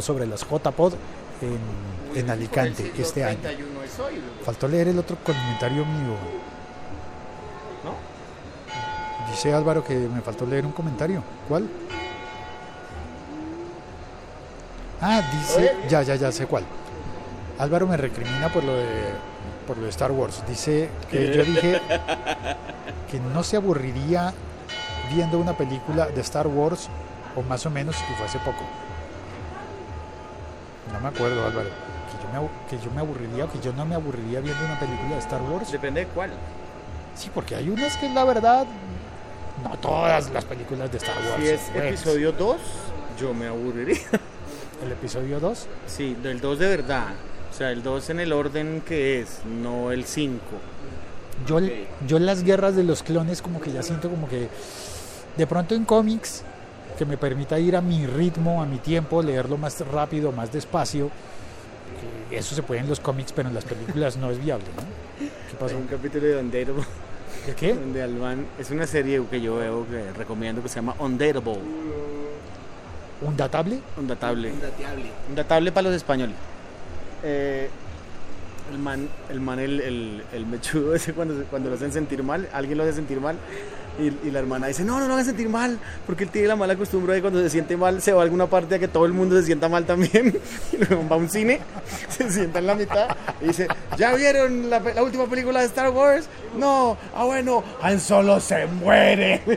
sobre 0.00 0.26
las 0.26 0.40
JPod 0.40 0.94
en, 1.40 2.20
en 2.20 2.30
Alicante 2.30 2.92
este 2.96 3.24
año. 3.24 3.38
Faltó 4.44 4.68
leer 4.68 4.88
el 4.88 4.98
otro 4.98 5.16
comentario 5.24 5.84
mío. 5.84 6.16
Dice 9.30 9.52
Álvaro 9.54 9.82
que 9.82 9.94
me 9.94 10.20
faltó 10.20 10.44
leer 10.44 10.66
un 10.66 10.72
comentario. 10.72 11.22
¿Cuál? 11.48 11.66
Ah, 15.00 15.22
dice, 15.32 15.74
ya, 15.88 16.02
ya, 16.02 16.14
ya 16.16 16.30
sé 16.30 16.46
cuál. 16.46 16.64
Álvaro 17.58 17.86
me 17.86 17.96
recrimina 17.96 18.52
por 18.52 18.62
lo 18.62 18.74
de 18.74 18.86
por 19.66 19.78
lo 19.78 19.84
de 19.84 19.90
Star 19.90 20.12
Wars. 20.12 20.42
Dice 20.46 20.90
que 21.10 21.34
yo 21.34 21.44
dije 21.44 21.80
que 23.10 23.20
no 23.20 23.42
se 23.42 23.56
aburriría 23.56 24.32
viendo 25.12 25.38
una 25.38 25.56
película 25.56 26.06
de 26.06 26.20
Star 26.20 26.46
Wars 26.46 26.88
o 27.36 27.42
más 27.42 27.64
o 27.66 27.70
menos 27.70 27.96
y 28.10 28.14
fue 28.14 28.26
hace 28.26 28.38
poco. 28.40 28.64
No 30.92 31.00
me 31.00 31.08
acuerdo, 31.08 31.46
Álvaro. 31.46 31.68
Que 31.68 32.22
yo 32.22 32.42
me, 32.42 32.48
que 32.68 32.84
yo 32.84 32.90
me 32.92 33.00
aburriría 33.00 33.44
o 33.44 33.50
que 33.50 33.60
yo 33.60 33.72
no 33.72 33.84
me 33.84 33.94
aburriría 33.94 34.40
viendo 34.40 34.64
una 34.64 34.78
película 34.78 35.10
de 35.10 35.18
Star 35.18 35.42
Wars. 35.42 35.72
Depende 35.72 36.00
de 36.00 36.06
cuál. 36.08 36.30
Sí, 37.14 37.30
porque 37.34 37.54
hay 37.54 37.68
unas 37.68 37.96
que 37.96 38.08
la 38.08 38.24
verdad 38.24 38.66
no 39.62 39.76
todas 39.78 40.30
las 40.30 40.44
películas 40.44 40.90
de 40.90 40.98
Star 40.98 41.16
Wars. 41.16 41.42
Si 41.42 41.48
es 41.48 41.72
buenas. 41.72 41.92
episodio 41.92 42.32
2, 42.32 42.56
yo 43.20 43.34
me 43.34 43.46
aburriría. 43.46 43.98
El 44.84 44.92
episodio 44.92 45.38
2. 45.38 45.66
Sí, 45.86 46.16
del 46.22 46.40
2 46.40 46.58
de 46.58 46.68
verdad. 46.68 47.08
O 47.50 47.54
sea, 47.54 47.70
el 47.70 47.82
2 47.82 48.10
en 48.10 48.20
el 48.20 48.32
orden 48.32 48.82
que 48.86 49.20
es, 49.20 49.40
no 49.44 49.92
el 49.92 50.04
5. 50.04 50.40
Yo, 51.46 51.60
yo 52.06 52.16
en 52.16 52.26
las 52.26 52.42
guerras 52.42 52.76
de 52.76 52.82
los 52.82 53.02
clones 53.02 53.42
como 53.42 53.60
que 53.60 53.72
ya 53.72 53.82
siento 53.82 54.08
como 54.08 54.28
que 54.28 54.48
de 55.36 55.46
pronto 55.46 55.74
en 55.74 55.84
cómics 55.84 56.42
que 56.98 57.04
me 57.04 57.16
permita 57.16 57.58
ir 57.58 57.76
a 57.76 57.80
mi 57.80 58.06
ritmo, 58.06 58.62
a 58.62 58.66
mi 58.66 58.78
tiempo, 58.78 59.22
leerlo 59.22 59.56
más 59.56 59.80
rápido, 59.86 60.32
más 60.32 60.52
despacio. 60.52 61.10
Eso 62.30 62.54
se 62.54 62.62
puede 62.62 62.80
en 62.80 62.88
los 62.88 63.00
cómics, 63.00 63.32
pero 63.32 63.48
en 63.48 63.54
las 63.54 63.64
películas 63.64 64.16
no 64.16 64.30
es 64.30 64.42
viable, 64.42 64.64
¿no? 64.76 64.82
¿Qué 65.18 65.24
Hay 65.50 65.56
pasó? 65.58 65.76
un 65.76 65.86
capítulo 65.86 66.26
de 66.26 66.38
Undateable, 66.38 66.82
¿De 67.46 67.54
qué? 67.54 67.74
donde 67.74 68.02
Alban, 68.02 68.46
es 68.58 68.70
una 68.70 68.86
serie 68.86 69.22
que 69.30 69.40
yo 69.40 69.56
veo 69.56 69.86
que 69.88 70.12
recomiendo 70.16 70.62
que 70.62 70.68
se 70.68 70.76
llama 70.76 70.94
Undateable. 70.98 71.58
¿Un 73.20 73.36
datable? 73.36 73.78
Undatable. 73.96 74.52
Undatable 75.28 75.72
para 75.72 75.88
los 75.88 75.96
españoles. 75.96 76.34
Eh, 77.22 77.68
el 78.72 78.78
man, 78.78 79.08
el, 79.30 79.40
man 79.40 79.58
el, 79.60 79.80
el, 79.80 80.22
el 80.32 80.46
mechudo 80.46 80.94
ese 80.94 81.12
cuando, 81.12 81.44
cuando 81.44 81.68
lo 81.68 81.76
hacen 81.76 81.92
sentir 81.92 82.22
mal, 82.22 82.48
alguien 82.52 82.78
lo 82.78 82.84
hace 82.84 82.94
sentir 82.94 83.20
mal 83.20 83.36
y, 83.98 84.30
la 84.30 84.38
hermana 84.38 84.66
dice, 84.68 84.84
no, 84.84 84.98
no 84.98 85.06
lo 85.06 85.14
hagan 85.14 85.26
sentir 85.26 85.48
mal, 85.48 85.78
porque 86.06 86.24
él 86.24 86.30
tiene 86.30 86.48
la 86.48 86.56
mala 86.56 86.76
costumbre 86.76 87.14
de 87.14 87.20
cuando 87.20 87.40
se 87.40 87.50
siente 87.50 87.76
mal 87.76 88.00
se 88.00 88.12
va 88.12 88.20
a 88.20 88.24
alguna 88.24 88.46
parte 88.46 88.76
a 88.76 88.78
que 88.78 88.88
todo 88.88 89.04
el 89.04 89.12
mundo 89.12 89.36
se 89.36 89.44
sienta 89.44 89.68
mal 89.68 89.84
también. 89.84 90.38
Y 90.72 90.76
luego 90.76 91.06
va 91.08 91.16
a 91.16 91.18
un 91.18 91.28
cine, 91.28 91.60
se 92.08 92.30
sienta 92.30 92.58
en 92.58 92.66
la 92.66 92.74
mitad 92.74 93.08
y 93.40 93.48
dice, 93.48 93.68
¿ya 93.96 94.14
vieron 94.14 94.70
la, 94.70 94.80
la 94.80 95.02
última 95.02 95.26
película 95.26 95.60
de 95.60 95.66
Star 95.66 95.90
Wars? 95.90 96.28
No, 96.56 96.96
ah 97.14 97.24
bueno, 97.24 97.62
Han 97.82 98.00
Solo 98.00 98.40
se 98.40 98.66
muere. 98.66 99.42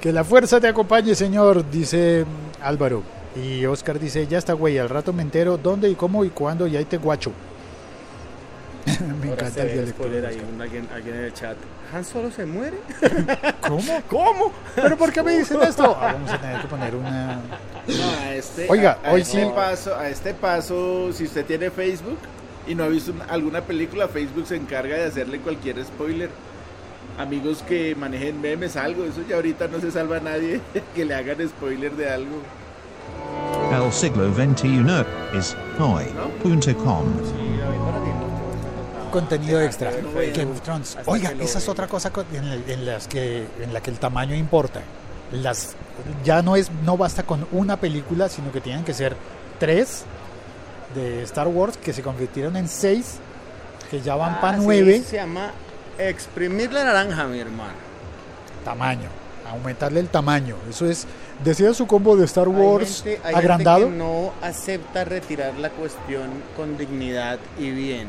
Que 0.00 0.12
la 0.12 0.24
fuerza 0.24 0.60
te 0.60 0.66
acompañe, 0.66 1.14
señor, 1.14 1.70
dice 1.70 2.24
Álvaro. 2.60 3.21
Y 3.36 3.64
Oscar 3.66 3.98
dice, 3.98 4.26
ya 4.26 4.38
está, 4.38 4.52
güey, 4.52 4.78
al 4.78 4.88
rato 4.90 5.12
me 5.12 5.22
entero 5.22 5.56
dónde 5.56 5.88
y 5.88 5.94
cómo 5.94 6.24
y 6.24 6.30
cuándo 6.30 6.66
y 6.66 6.76
ahí 6.76 6.84
te 6.84 6.98
guacho. 6.98 7.32
Me 9.22 9.28
Ahora 9.30 9.42
encanta 9.46 9.62
el 9.62 9.72
dialecto. 9.72 10.04
ahí, 10.04 10.42
un- 10.54 10.60
alguien, 10.60 10.88
alguien 10.92 11.14
en 11.16 11.24
el 11.24 11.32
chat. 11.32 11.56
¿Han 11.94 12.04
Solo 12.04 12.30
se 12.30 12.44
muere? 12.46 12.78
¿Cómo? 13.60 14.02
¿Cómo? 14.10 14.52
¿Pero 14.74 14.96
por 14.96 15.12
qué 15.12 15.22
me 15.22 15.38
dicen 15.38 15.60
esto? 15.62 15.96
Ah, 16.00 16.12
vamos 16.14 16.30
a 16.30 16.40
tener 16.40 16.60
que 16.62 16.66
poner 16.68 16.94
una... 16.96 17.34
No, 17.86 18.10
a 18.20 18.34
este, 18.34 18.66
Oiga, 18.68 18.98
a, 19.04 19.08
a 19.10 19.12
hoy 19.12 19.20
este 19.22 19.44
sí. 19.44 19.50
paso, 19.54 19.94
a 19.96 20.08
este 20.08 20.34
paso, 20.34 21.12
si 21.12 21.24
usted 21.24 21.44
tiene 21.46 21.70
Facebook 21.70 22.18
y 22.66 22.74
no 22.74 22.84
ha 22.84 22.88
visto 22.88 23.12
una- 23.12 23.24
alguna 23.26 23.60
película, 23.62 24.08
Facebook 24.08 24.46
se 24.46 24.56
encarga 24.56 24.96
de 24.96 25.04
hacerle 25.04 25.38
cualquier 25.38 25.82
spoiler. 25.84 26.28
Amigos 27.18 27.62
que 27.68 27.94
manejen 27.94 28.40
memes, 28.40 28.74
algo, 28.76 29.04
eso 29.04 29.20
ya 29.28 29.36
ahorita 29.36 29.68
no 29.68 29.78
se 29.80 29.90
salva 29.90 30.16
a 30.16 30.20
nadie 30.20 30.60
que 30.94 31.04
le 31.04 31.14
hagan 31.14 31.46
spoiler 31.48 31.92
de 31.92 32.10
algo. 32.10 32.36
Siglo 33.92 34.32
XXI 34.34 35.04
es 35.38 35.56
hoy.com. 35.78 37.04
contenido 39.10 39.60
extra. 39.60 39.90
Game 40.34 40.50
of 40.52 40.60
Thrones. 40.62 40.96
Oiga, 41.06 41.32
esa 41.38 41.58
es 41.58 41.68
otra 41.68 41.86
cosa 41.86 42.10
co- 42.10 42.24
en, 42.32 42.48
la- 42.48 42.72
en 42.72 42.86
las 42.86 43.06
que 43.08 43.46
en 43.60 43.72
la 43.74 43.80
que 43.80 43.90
el 43.90 43.98
tamaño 43.98 44.34
importa. 44.34 44.80
Las 45.32 45.74
ya 46.24 46.42
no 46.42 46.56
es 46.56 46.70
no 46.84 46.96
basta 46.96 47.22
con 47.22 47.46
una 47.52 47.76
película, 47.76 48.28
sino 48.28 48.50
que 48.52 48.60
tienen 48.60 48.84
que 48.84 48.94
ser 48.94 49.14
tres 49.58 50.04
de 50.94 51.22
Star 51.24 51.48
Wars 51.48 51.76
que 51.76 51.92
se 51.92 52.02
convirtieron 52.02 52.56
en 52.56 52.68
seis, 52.68 53.18
que 53.90 54.00
ya 54.00 54.14
van 54.16 54.40
para 54.40 54.56
Ah, 54.56 54.60
sí, 54.60 54.64
nueve 54.64 55.02
se 55.06 55.16
llama 55.16 55.50
exprimir 55.98 56.72
la 56.72 56.84
naranja, 56.84 57.24
mi 57.26 57.38
hermano. 57.38 57.72
tamaño, 58.64 59.08
aumentarle 59.52 60.00
el 60.00 60.08
tamaño. 60.08 60.56
Eso 60.68 60.86
es 60.86 61.06
decía 61.44 61.72
su 61.74 61.86
combo 61.86 62.16
de 62.16 62.24
Star 62.26 62.46
Hay 62.48 62.52
Wars 62.54 63.02
gente- 63.02 63.20
hay 63.24 63.34
agrandado. 63.34 63.80
gente 63.86 63.92
que 63.92 63.98
no 63.98 64.32
acepta 64.42 65.04
retirar 65.04 65.54
la 65.58 65.70
cuestión 65.70 66.30
con 66.56 66.76
dignidad 66.76 67.38
y 67.58 67.70
bien. 67.70 68.08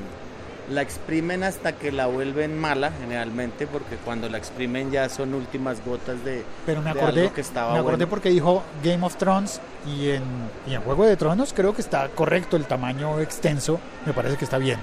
La 0.71 0.81
exprimen 0.81 1.43
hasta 1.43 1.73
que 1.73 1.91
la 1.91 2.05
vuelven 2.07 2.57
mala, 2.57 2.91
generalmente, 3.01 3.67
porque 3.67 3.97
cuando 3.97 4.29
la 4.29 4.37
exprimen 4.37 4.91
ya 4.91 5.09
son 5.09 5.33
últimas 5.33 5.83
gotas 5.85 6.23
de. 6.23 6.43
Pero 6.65 6.81
me 6.81 6.93
de 6.93 7.01
acordé, 7.01 7.21
algo 7.23 7.33
que 7.33 7.41
estaba 7.41 7.73
me 7.73 7.79
acordé 7.79 7.97
bueno. 7.97 8.09
porque 8.09 8.29
dijo 8.29 8.63
Game 8.81 9.05
of 9.05 9.17
Thrones 9.17 9.59
y 9.85 10.11
en, 10.11 10.23
y 10.65 10.73
en 10.75 10.81
Juego 10.81 11.05
de 11.05 11.17
Tronos 11.17 11.51
creo 11.53 11.75
que 11.75 11.81
está 11.81 12.07
correcto 12.09 12.55
el 12.55 12.63
tamaño 12.65 13.19
extenso, 13.19 13.77
me 14.05 14.13
parece 14.13 14.37
que 14.37 14.45
está 14.45 14.57
bien. 14.57 14.79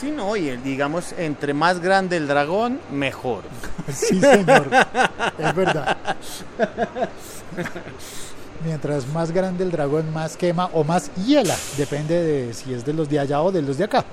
Sí, 0.00 0.10
no, 0.10 0.36
y 0.36 0.48
el- 0.48 0.62
digamos, 0.62 1.12
entre 1.16 1.54
más 1.54 1.80
grande 1.80 2.16
el 2.16 2.26
dragón, 2.26 2.80
mejor. 2.90 3.42
Sí, 3.92 4.20
señor. 4.20 4.68
es 5.38 5.54
verdad. 5.54 5.96
Mientras 8.64 9.06
más 9.08 9.32
grande 9.32 9.64
el 9.64 9.70
dragón, 9.72 10.12
más 10.12 10.36
quema 10.36 10.66
o 10.72 10.84
más 10.84 11.10
hiela. 11.26 11.56
Depende 11.76 12.22
de 12.22 12.54
si 12.54 12.72
es 12.72 12.84
de 12.84 12.92
los 12.92 13.08
de 13.08 13.18
allá 13.18 13.42
o 13.42 13.50
de 13.50 13.60
los 13.62 13.76
de 13.78 13.84
acá. 13.84 14.04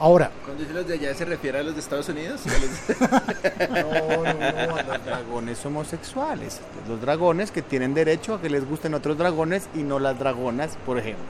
Ahora, 0.00 0.30
Cuando 0.44 0.62
dice 0.62 0.72
los 0.74 0.86
de 0.86 0.94
allá 0.94 1.12
se 1.14 1.24
refiere 1.24 1.58
a 1.58 1.62
los 1.62 1.74
de 1.74 1.80
Estados 1.80 2.08
Unidos. 2.08 2.40
¿O 2.46 2.48
los- 2.48 3.68
No, 3.68 4.24
no, 4.24 4.66
no, 4.66 4.76
los 4.94 5.04
dragones 5.04 5.66
homosexuales. 5.66 6.60
Los 6.88 7.00
dragones 7.00 7.50
que 7.50 7.62
tienen 7.62 7.94
derecho 7.94 8.34
a 8.34 8.40
que 8.40 8.48
les 8.48 8.66
gusten 8.66 8.94
otros 8.94 9.18
dragones 9.18 9.68
y 9.74 9.78
no 9.82 9.98
las 9.98 10.18
dragonas, 10.18 10.78
por 10.86 10.98
ejemplo. 10.98 11.24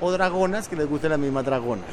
O 0.00 0.12
dragonas 0.12 0.68
que 0.68 0.76
les 0.76 0.88
gusten 0.88 1.10
las 1.10 1.18
mismas 1.18 1.44
dragonas. 1.44 1.84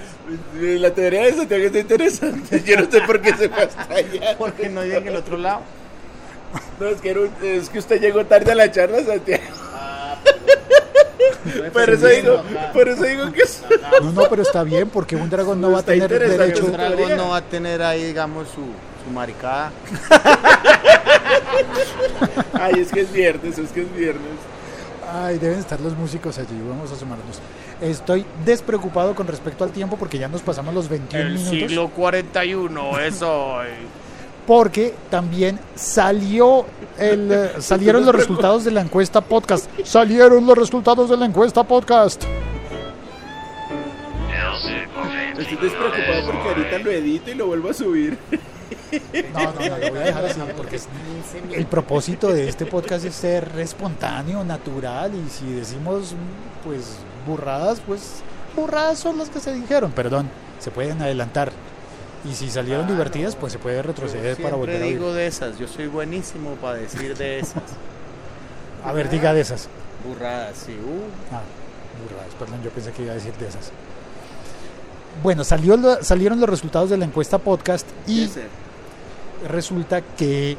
La 0.59 0.91
teoría 0.91 1.23
de 1.23 1.33
Santiago 1.33 1.65
está 1.65 1.79
interesante. 1.79 2.61
Yo 2.65 2.79
no 2.81 2.91
sé 2.91 3.01
por 3.01 3.19
qué 3.21 3.33
se 3.35 3.49
fue 3.49 3.63
hasta 3.63 3.93
allá. 3.93 4.37
Porque 4.37 4.69
no 4.69 4.83
llegan 4.83 5.07
el 5.07 5.15
otro 5.15 5.37
lado. 5.37 5.61
No, 6.79 6.87
es 6.87 7.01
que, 7.01 7.09
era 7.09 7.21
un- 7.21 7.31
es 7.41 7.69
que 7.69 7.79
usted 7.79 7.99
llegó 7.99 8.23
tarde 8.25 8.51
a 8.51 8.55
la 8.55 8.71
charla, 8.71 9.03
Santiago. 9.03 9.43
Por 11.73 11.89
eso 11.89 12.07
digo, 12.07 12.43
por 12.73 12.87
eso 12.89 13.03
digo 13.03 13.31
que 13.31 13.41
es- 13.43 13.61
no, 14.01 14.11
no, 14.11 14.29
pero 14.29 14.41
está 14.41 14.63
bien 14.63 14.89
porque 14.89 15.15
un 15.15 15.29
dragón 15.29 15.61
no 15.61 15.71
va 15.71 15.79
a 15.79 15.83
tener 15.83 16.09
derecho. 16.09 16.65
Un 16.65 16.71
dragón 16.73 17.17
no 17.17 17.29
va 17.29 17.37
a 17.37 17.41
tener 17.41 17.81
ahí, 17.81 18.03
digamos, 18.05 18.47
su, 18.49 18.61
su 19.03 19.11
maricada. 19.13 19.71
Ay, 22.53 22.79
es 22.79 22.91
que 22.91 23.01
es 23.01 23.11
viernes, 23.11 23.57
es 23.57 23.69
que 23.71 23.81
es 23.81 23.93
viernes. 23.95 24.23
Ay, 25.13 25.37
deben 25.37 25.59
estar 25.59 25.79
los 25.79 25.93
músicos 25.95 26.37
allí. 26.37 26.59
Vamos 26.67 26.91
a 26.91 26.95
sumarnos. 26.95 27.39
Estoy 27.81 28.25
despreocupado 28.45 29.13
con 29.15 29.27
respecto 29.27 29.63
al 29.63 29.71
tiempo 29.71 29.97
porque 29.97 30.17
ya 30.17 30.27
nos 30.27 30.41
pasamos 30.41 30.73
los 30.73 30.89
21 30.89 31.29
minutos. 31.31 31.91
41 31.95 32.99
es 32.99 33.21
hoy. 33.21 33.67
porque 34.47 34.93
también 35.09 35.59
salió 35.75 36.65
el, 36.97 37.31
eh, 37.31 37.49
salieron 37.59 38.05
los 38.05 38.15
resultados 38.15 38.63
de 38.63 38.71
la 38.71 38.81
encuesta 38.81 39.21
podcast. 39.21 39.69
Salieron 39.83 40.45
los 40.45 40.57
resultados 40.57 41.09
de 41.09 41.17
la 41.17 41.25
encuesta 41.25 41.63
podcast. 41.63 42.23
Estoy 45.37 45.57
despreocupado 45.57 46.25
porque 46.25 46.49
ahorita 46.49 46.79
lo 46.79 46.91
edito 46.91 47.31
y 47.31 47.35
lo 47.35 47.47
vuelvo 47.47 47.69
a 47.69 47.73
subir. 47.73 48.17
No, 49.33 49.53
no, 49.53 49.59
no, 49.69 49.77
lo 49.77 49.89
voy 49.89 49.99
a 49.99 50.03
dejar 50.03 50.25
así 50.25 50.39
porque 50.55 50.79
el 51.53 51.65
propósito 51.65 52.31
de 52.31 52.47
este 52.47 52.65
podcast 52.65 53.05
es 53.05 53.15
ser 53.15 53.51
espontáneo, 53.57 54.43
natural 54.43 55.11
y 55.15 55.29
si 55.29 55.51
decimos 55.53 56.13
pues 56.63 56.97
burradas, 57.25 57.81
pues 57.85 58.21
burradas 58.55 58.99
son 58.99 59.17
las 59.17 59.29
que 59.29 59.39
se 59.39 59.53
dijeron, 59.53 59.91
perdón, 59.91 60.29
se 60.59 60.71
pueden 60.71 61.01
adelantar. 61.01 61.51
Y 62.29 62.33
si 62.33 62.49
salieron 62.49 62.87
divertidas, 62.87 63.35
pues 63.35 63.53
se 63.53 63.59
puede 63.59 63.83
retroceder 63.83 64.37
para 64.37 64.55
volver 64.55 64.81
a 64.81 64.85
oír. 64.85 64.93
digo 64.93 65.13
de 65.13 65.27
esas, 65.27 65.59
yo 65.59 65.67
soy 65.67 65.87
buenísimo 65.87 66.55
para 66.55 66.77
decir 66.77 67.15
de 67.15 67.39
esas. 67.39 67.61
A 68.83 68.91
ver, 68.91 69.09
diga 69.09 69.33
de 69.33 69.41
esas. 69.41 69.67
Burradas, 70.07 70.57
sí. 70.65 70.71
uh. 70.71 71.35
Ah, 71.35 71.41
burradas, 72.03 72.33
perdón, 72.39 72.63
yo 72.63 72.71
pensé 72.71 72.91
que 72.91 73.03
iba 73.03 73.11
a 73.11 73.15
decir 73.15 73.33
de 73.33 73.47
esas. 73.47 73.71
Bueno, 75.21 75.43
salió, 75.43 76.03
salieron 76.03 76.39
los 76.39 76.49
resultados 76.49 76.89
de 76.89 76.97
la 76.97 77.05
encuesta 77.05 77.37
podcast 77.37 77.87
y. 78.07 78.29
resulta 79.45 80.01
que 80.01 80.57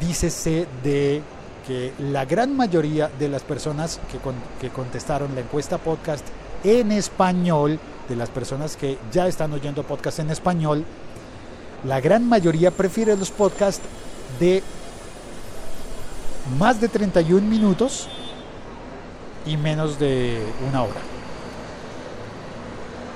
dícese 0.00 0.66
de 0.82 1.22
que 1.66 1.92
la 1.98 2.24
gran 2.24 2.56
mayoría 2.56 3.10
de 3.18 3.28
las 3.28 3.42
personas 3.42 4.00
que, 4.10 4.18
que 4.60 4.72
contestaron 4.72 5.34
la 5.34 5.40
encuesta 5.40 5.78
podcast 5.78 6.26
en 6.64 6.92
español, 6.92 7.78
de 8.08 8.16
las 8.16 8.30
personas 8.30 8.76
que 8.76 8.98
ya 9.12 9.26
están 9.26 9.52
oyendo 9.52 9.82
podcast 9.82 10.18
en 10.20 10.30
español, 10.30 10.84
la 11.84 12.00
gran 12.00 12.28
mayoría 12.28 12.70
prefiere 12.70 13.16
los 13.16 13.30
podcasts 13.30 13.82
de 14.40 14.62
más 16.58 16.80
de 16.80 16.88
31 16.88 17.46
minutos 17.46 18.08
y 19.46 19.56
menos 19.56 19.98
de 19.98 20.42
una 20.68 20.82
hora. 20.82 21.00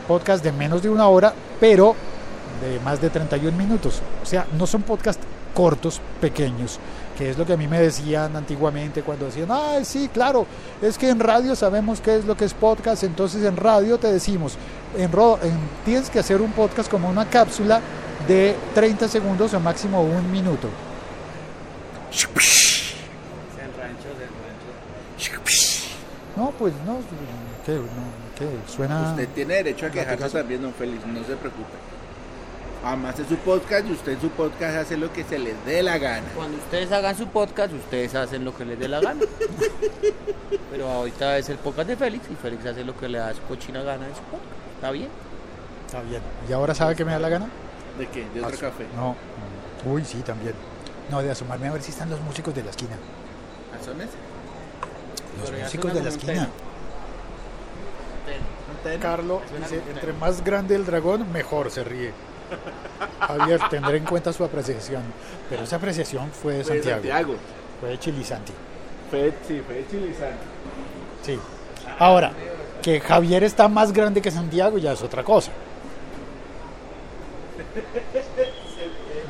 Podcast 0.07 0.45
de 0.45 0.53
menos 0.53 0.83
de 0.83 0.91
una 0.91 1.09
hora, 1.09 1.33
pero 1.59 1.97
de 2.61 2.79
más 2.81 3.01
de 3.01 3.11
31 3.11 3.57
minutos. 3.57 4.03
O 4.23 4.27
sea, 4.27 4.47
no 4.59 4.67
son 4.67 4.83
podcasts 4.83 5.23
cortos, 5.55 6.01
pequeños, 6.21 6.79
que 7.19 7.29
es 7.29 7.37
lo 7.37 7.45
que 7.45 7.53
a 7.53 7.57
mí 7.59 7.69
me 7.69 7.79
decían 7.79 8.35
antiguamente 8.37 9.03
cuando 9.03 9.27
decían, 9.27 9.49
ay, 9.51 9.85
sí, 9.85 10.09
claro, 10.13 10.47
es 10.81 10.97
que 10.97 11.11
en 11.11 11.21
radio 11.21 11.55
sabemos 11.55 12.01
qué 12.01 12.17
es 12.17 12.25
lo 12.25 12.37
que 12.37 12.47
es 12.47 12.55
podcast, 12.55 13.03
entonces 13.05 13.45
en 13.45 13.57
radio 13.59 13.99
te 13.99 14.11
decimos, 14.11 14.55
en, 14.97 15.13
ro- 15.13 15.39
en- 15.43 15.59
tienes 15.85 16.09
que 16.09 16.21
hacer 16.21 16.41
un 16.41 16.53
podcast 16.53 16.91
como 16.91 17.09
una 17.11 17.29
cápsula 17.29 17.81
de 18.27 18.57
30 18.75 19.09
segundos 19.09 19.53
o 19.53 19.61
máximo 19.61 20.03
un 20.03 20.31
minuto. 20.33 20.69
No, 26.37 26.51
pues 26.59 26.73
no, 26.87 26.99
¿qué? 27.67 27.73
No, 27.73 27.85
¿qué? 28.39 28.47
Suena... 28.73 29.11
Usted 29.11 29.29
tiene 29.35 29.55
derecho 29.55 29.87
a 29.87 29.91
quejarse 29.91 30.31
también, 30.31 30.63
don 30.63 30.73
Félix, 30.73 31.07
no 31.07 31.21
se 31.25 31.37
preocupe. 31.37 31.77
Además 32.85 33.17
es 33.21 33.29
su 33.29 33.37
podcast 33.37 33.87
y 33.87 33.93
usted 33.93 34.13
en 34.13 34.21
su 34.21 34.29
podcast 34.31 34.77
hace 34.77 34.97
lo 34.97 35.13
que 35.13 35.23
se 35.23 35.39
les 35.39 35.55
dé 35.65 35.83
la 35.85 35.99
gana. 35.99 36.27
Cuando 36.35 36.59
ustedes 36.59 36.91
hagan 36.91 37.17
su 37.17 37.29
podcast, 37.29 37.73
ustedes 37.73 38.13
hacen 38.17 38.45
lo 38.45 38.57
que 38.57 38.65
les 38.65 38.79
dé 38.79 38.89
la 38.89 39.01
gana. 39.01 39.21
Pero 40.71 40.89
ahorita 40.91 41.39
es 41.39 41.49
el 41.49 41.59
podcast 41.59 41.89
de 41.89 41.97
Félix 41.97 42.25
y 42.31 42.35
Félix 42.35 42.67
hace 42.67 42.83
lo 42.85 42.97
que 42.99 43.09
le 43.09 43.19
da 43.19 43.33
su 43.35 43.43
cochina 43.43 43.83
gana 43.83 44.07
en 44.09 44.15
su 44.15 44.21
podcast. 44.23 44.51
¿Está 44.75 44.91
bien? 44.91 45.09
Está 45.87 46.03
bien. 46.03 46.23
¿Y 46.49 46.53
ahora 46.53 46.75
sabe 46.75 46.97
qué 46.97 47.05
me 47.05 47.13
da 47.13 47.21
la 47.21 47.29
gana? 47.29 47.47
¿De 47.99 48.09
qué? 48.09 48.27
¿De 48.35 48.41
otro 48.43 48.57
Asu- 48.57 48.61
café? 48.61 48.87
No. 48.97 49.15
Uy, 49.85 50.05
sí, 50.05 50.19
también. 50.23 50.55
No, 51.09 51.23
de 51.23 51.31
asomarme 51.31 51.69
a 51.69 51.73
ver 51.73 51.83
si 51.83 51.93
están 51.93 52.11
los 52.11 52.21
músicos 52.23 52.53
de 52.55 52.65
la 52.65 52.71
esquina. 52.71 52.97
¿Asomes? 53.81 54.09
Los 55.41 55.51
Pero 55.51 55.63
músicos 55.63 55.95
de 55.95 56.03
la 56.03 56.09
esquina. 56.09 56.49
Carlos 59.01 59.43
dice, 59.61 59.81
entre 59.95 60.13
más 60.15 60.43
grande 60.43 60.75
el 60.75 60.85
dragón, 60.85 61.31
mejor 61.33 61.71
se 61.71 61.85
ríe. 61.85 62.13
Javier, 63.21 63.61
tendré 63.71 63.97
en 63.99 64.05
cuenta 64.05 64.33
su 64.33 64.45
apreciación. 64.45 65.03
Pero 65.49 65.63
esa 65.63 65.77
apreciación 65.77 66.31
fue 66.31 66.55
de 66.55 66.65
Fue 66.65 66.77
de 66.77 66.83
Santiago. 66.83 67.03
Santiago. 67.03 67.35
Fue 67.81 67.89
de 67.91 67.99
Chilisanti. 67.99 68.53
Fue, 69.11 69.33
sí, 69.47 69.63
fue 69.67 69.75
de 69.75 69.87
Chilizán. 69.89 70.33
Sí. 71.23 71.39
Ahora, 71.99 72.33
que 72.81 73.01
Javier 73.01 73.45
está 73.45 73.69
más 73.69 73.93
grande 73.93 74.23
que 74.23 74.31
Santiago 74.31 74.79
ya 74.79 74.93
es 74.93 75.03
otra 75.03 75.23
cosa. 75.23 75.53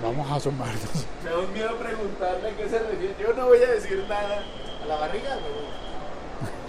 Vamos 0.03 0.31
a 0.31 0.37
asomarnos. 0.37 1.07
Me 1.25 1.31
da 1.31 1.39
un 1.39 1.53
miedo 1.53 1.77
preguntarle 1.77 2.51
a 2.51 2.57
qué 2.57 2.69
se 2.69 2.79
refiere. 2.79 3.15
Yo 3.21 3.33
no 3.35 3.47
voy 3.47 3.59
a 3.59 3.71
decir 3.71 4.05
nada. 4.09 4.43
¿A 4.83 4.87
la 4.87 4.97
barriga? 4.97 5.39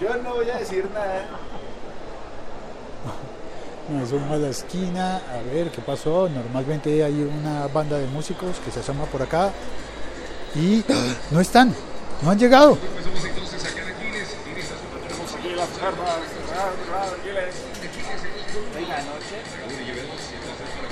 Yo 0.02 0.16
no 0.24 0.36
voy 0.36 0.50
a 0.50 0.58
decir 0.58 0.88
nada. 0.94 1.26
Me 3.90 4.02
asomo 4.02 4.34
a 4.34 4.38
la 4.38 4.50
esquina 4.50 5.18
a 5.18 5.42
ver 5.54 5.70
qué 5.70 5.82
pasó. 5.82 6.30
Normalmente 6.30 7.04
hay 7.04 7.22
una 7.22 7.68
banda 7.68 7.98
de 7.98 8.08
músicos 8.08 8.58
que 8.64 8.72
se 8.72 8.80
asoma 8.80 9.06
por 9.06 9.22
acá 9.22 9.52
y 10.56 10.84
no 11.32 11.42
están, 11.42 11.76
no 12.22 12.32
han 12.32 12.40
llegado. 12.40 12.78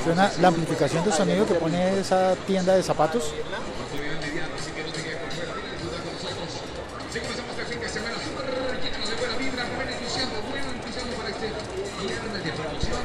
Suena 0.04 0.32
la 0.42 0.48
amplificación 0.48 1.06
de 1.06 1.12
sonido 1.12 1.46
que 1.46 1.54
pone 1.54 2.00
esa 2.00 2.36
tienda 2.48 2.76
de 2.76 2.84
zapatos. 2.84 3.34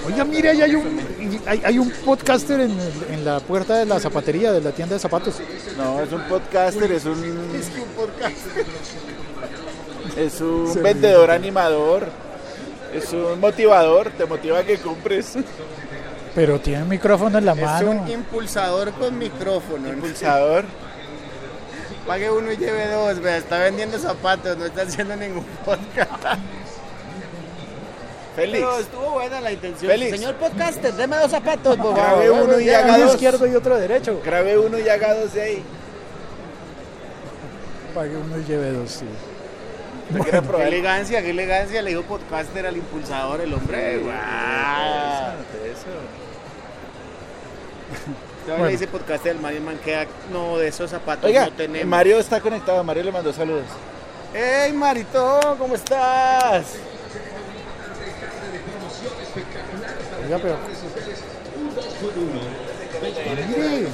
Oiga, 0.06 0.24
mire, 0.24 0.50
ahí 0.50 0.62
hay 0.62 0.74
un, 0.74 1.00
hay, 1.46 1.62
hay 1.64 1.78
un 1.78 1.90
podcaster 1.90 2.60
en, 2.60 2.70
el- 2.70 3.06
en 3.14 3.24
la 3.24 3.40
puerta 3.40 3.74
de 3.78 3.86
la 3.86 3.98
zapatería, 3.98 4.52
de 4.52 4.60
la 4.60 4.70
tienda 4.72 4.94
de 4.94 5.00
zapatos. 5.00 5.34
No, 5.76 6.00
es 6.00 6.12
un 6.12 6.22
podcaster, 6.22 6.90
es 6.92 7.04
un. 7.04 7.50
Es 7.58 7.68
que 7.70 7.80
un 7.80 7.88
podcast. 7.88 8.36
Es 10.16 10.40
un 10.40 10.82
vendedor 10.82 11.30
animador. 11.30 12.08
Es 12.94 13.12
un 13.12 13.38
motivador, 13.40 14.10
te 14.10 14.24
motiva 14.24 14.60
a 14.60 14.64
que 14.64 14.78
compres. 14.78 15.34
Pero 16.34 16.60
tiene 16.60 16.82
un 16.84 16.88
micrófono 16.88 17.36
en 17.38 17.44
la 17.44 17.52
Es 17.52 17.60
mano. 17.60 17.90
un 17.90 18.08
impulsador 18.10 18.92
con 18.92 19.18
micrófono. 19.18 19.88
Impulsador. 19.92 20.64
Pague 22.06 22.30
uno 22.30 22.52
y 22.52 22.56
lleve 22.56 22.86
dos, 22.88 23.18
vea, 23.20 23.38
está 23.38 23.58
vendiendo 23.58 23.98
zapatos, 23.98 24.56
no 24.56 24.66
está 24.66 24.82
haciendo 24.82 25.16
ningún 25.16 25.44
podcast. 25.64 26.38
Félix. 28.36 28.58
Pero 28.64 28.78
estuvo 28.78 29.10
buena 29.12 29.40
la 29.40 29.52
intención. 29.52 29.90
Félix. 29.90 30.18
Señor 30.18 30.34
podcaster, 30.36 30.92
deme 30.94 31.16
dos 31.16 31.30
zapatos, 31.30 31.76
por 31.76 31.94
Grabe 31.94 32.28
favor. 32.28 32.48
uno 32.48 32.60
y 32.60 32.68
haga 32.70 32.94
Uno 32.94 33.04
dos. 33.06 33.14
izquierdo 33.14 33.46
y 33.46 33.54
otro 33.56 33.76
derecho. 33.78 34.20
Grabe 34.24 34.58
uno 34.58 34.78
y 34.78 34.88
haga 34.88 35.14
dos 35.14 35.32
de 35.34 35.42
ahí. 35.42 35.62
Pague 37.94 38.16
uno 38.16 38.38
y 38.38 38.44
lleve 38.44 38.70
dos, 38.72 38.90
sí. 38.90 39.06
Quiero 40.22 40.56
Qué 40.56 40.62
elegancia, 40.68 41.20
qué 41.22 41.30
elegancia, 41.30 41.82
le 41.82 41.90
dijo 41.90 42.02
podcaster 42.02 42.64
al 42.66 42.76
impulsador, 42.76 43.40
el 43.40 43.52
hombre. 43.54 43.98
¡Guau! 43.98 44.12
Eso. 45.64 45.86
Todavía 48.44 48.66
le 48.66 48.72
dice 48.72 48.86
podcaster 48.86 49.32
al 49.32 49.40
Mario 49.40 49.62
Man 49.62 49.78
que 49.84 50.06
no, 50.32 50.58
de 50.58 50.68
esos 50.68 50.90
zapatos 50.90 51.24
Oiga, 51.24 51.46
no 51.46 51.52
tenemos. 51.52 51.88
Mario 51.88 52.18
está 52.18 52.40
conectado. 52.40 52.84
Mario 52.84 53.02
le 53.04 53.12
mandó 53.12 53.32
saludos. 53.32 53.64
¡Hey, 54.32 54.72
Marito! 54.72 55.56
¿Cómo 55.58 55.74
estás? 55.74 56.66
Oiga, 60.26 60.38
pero. 60.42 60.56
Mire. 63.48 63.88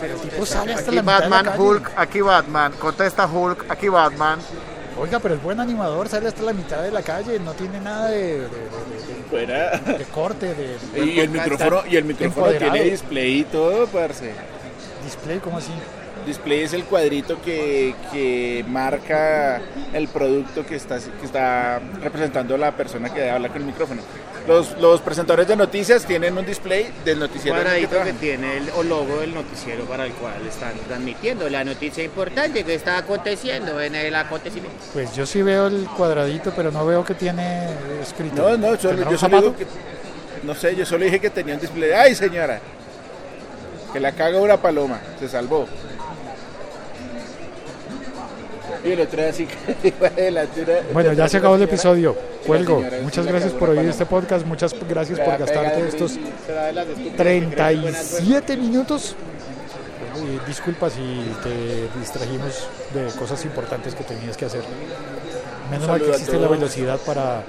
Pero 0.00 0.14
el 0.14 0.20
tipo 0.20 0.46
sale 0.46 0.74
hasta 0.74 0.90
Aquí 0.90 0.96
la 0.96 1.02
mitad 1.02 1.14
de 1.22 1.28
la 1.28 1.36
Batman, 1.36 1.44
calle. 1.44 1.62
Hulk, 1.62 1.90
aquí 1.96 2.20
Batman. 2.20 2.72
Contesta 2.78 3.26
Hulk, 3.26 3.64
aquí 3.70 3.88
Batman. 3.88 4.38
Oiga, 4.98 5.18
pero 5.20 5.34
el 5.34 5.40
buen 5.40 5.58
animador 5.58 6.08
sale 6.08 6.28
hasta 6.28 6.42
la 6.42 6.52
mitad 6.52 6.82
de 6.82 6.90
la 6.90 7.02
calle, 7.02 7.38
no 7.40 7.52
tiene 7.54 7.80
nada 7.80 8.08
de, 8.08 8.18
de- 8.20 8.40
de- 8.40 8.48
Fuera. 9.30 9.78
de- 9.78 9.98
de 9.98 10.04
corte, 10.04 10.54
de, 10.54 10.76
de 10.92 11.06
Y 11.06 11.18
el 11.20 11.30
micrófono, 11.30 11.82
y 11.88 11.96
el 11.96 12.04
micrófono 12.04 12.46
Empoderado. 12.46 12.72
tiene 12.74 12.90
display 12.90 13.38
y 13.40 13.44
todo, 13.44 13.86
parce. 13.86 14.32
display, 15.02 15.38
¿cómo 15.38 15.58
así? 15.58 15.70
Display 16.26 16.60
es 16.60 16.72
el 16.72 16.84
cuadrito 16.84 17.40
que, 17.42 17.94
que 18.12 18.64
marca 18.68 19.60
el 19.92 20.08
producto 20.08 20.64
que 20.64 20.76
está, 20.76 20.98
que 20.98 21.26
está 21.26 21.80
representando 22.00 22.56
la 22.56 22.72
persona 22.72 23.12
que 23.12 23.30
habla 23.30 23.48
con 23.48 23.58
el 23.58 23.66
micrófono. 23.66 24.02
Los, 24.46 24.76
los 24.78 25.00
presentadores 25.00 25.46
de 25.46 25.54
noticias 25.54 26.04
tienen 26.04 26.36
un 26.36 26.44
display 26.44 26.92
del 27.04 27.20
noticiero 27.20 27.56
que 27.56 27.62
cuadradito 27.62 28.02
que 28.02 28.12
tiene 28.14 28.56
el 28.56 28.70
o 28.70 28.82
logo 28.82 29.20
del 29.20 29.32
noticiero 29.32 29.84
para 29.84 30.04
el 30.04 30.12
cual 30.14 30.44
están 30.48 30.72
transmitiendo 30.88 31.48
la 31.48 31.62
noticia 31.62 32.02
importante 32.02 32.64
que 32.64 32.74
está 32.74 32.98
aconteciendo 32.98 33.80
en 33.80 33.94
el 33.94 34.14
acontecimiento. 34.16 34.76
Pues 34.92 35.14
yo 35.14 35.26
sí 35.26 35.42
veo 35.42 35.68
el 35.68 35.86
cuadradito, 35.96 36.52
pero 36.56 36.72
no 36.72 36.84
veo 36.84 37.04
que 37.04 37.14
tiene 37.14 37.68
escrito. 38.02 38.42
No, 38.42 38.56
no, 38.56 38.76
solo, 38.76 38.96
¿Tendrá 38.96 39.10
yo 39.10 39.18
solo 39.18 39.40
digo 39.40 39.56
que... 39.56 39.66
No 40.42 40.54
sé, 40.56 40.74
yo 40.74 40.84
solo 40.84 41.04
dije 41.04 41.20
que 41.20 41.30
tenía 41.30 41.54
un 41.54 41.60
display. 41.60 41.92
¡Ay, 41.92 42.16
señora! 42.16 42.60
Que 43.92 44.00
la 44.00 44.10
caga 44.10 44.40
una 44.40 44.56
paloma. 44.56 45.00
Se 45.20 45.28
salvó. 45.28 45.68
Y 48.84 48.90
el 48.92 49.00
otro 49.00 49.22
así 49.28 49.46
iba 49.84 50.08
adelante, 50.08 50.62
una- 50.62 50.92
Bueno, 50.92 51.12
ya 51.12 51.28
se 51.28 51.36
acabó 51.36 51.54
el 51.56 51.62
episodio. 51.62 52.16
la 52.16 52.46
Cuelgo. 52.46 52.82
Muchas 53.02 53.26
gracias 53.26 53.52
por 53.52 53.70
oír 53.70 53.88
este 53.88 54.06
podcast. 54.06 54.44
Muchas 54.44 54.74
gracias 54.88 55.20
por 55.20 55.38
gastarte 55.38 55.82
de 55.82 55.88
estos 55.88 56.16
risa. 56.16 56.28
Será 56.46 56.64
de 56.66 56.72
las 56.72 56.86
estúpidas 56.88 57.12
que 57.12 57.22
creen 57.22 57.50
que 57.50 57.56
buenas 57.56 58.06
suerte. 58.06 58.26
37 58.26 58.56
minutos. 58.56 59.14
Eh, 60.16 60.38
disculpa 60.46 60.90
si 60.90 61.00
te 61.42 61.98
distrajimos 61.98 62.66
de 62.92 63.06
cosas 63.18 63.44
importantes 63.44 63.94
que 63.94 64.04
tenías 64.04 64.36
que 64.36 64.44
hacer. 64.46 64.62
Menos 65.70 65.86
mal 65.88 66.00
que 66.02 66.10
existe 66.10 66.36
la 66.38 66.48
velocidad 66.48 66.98
para 67.06 67.44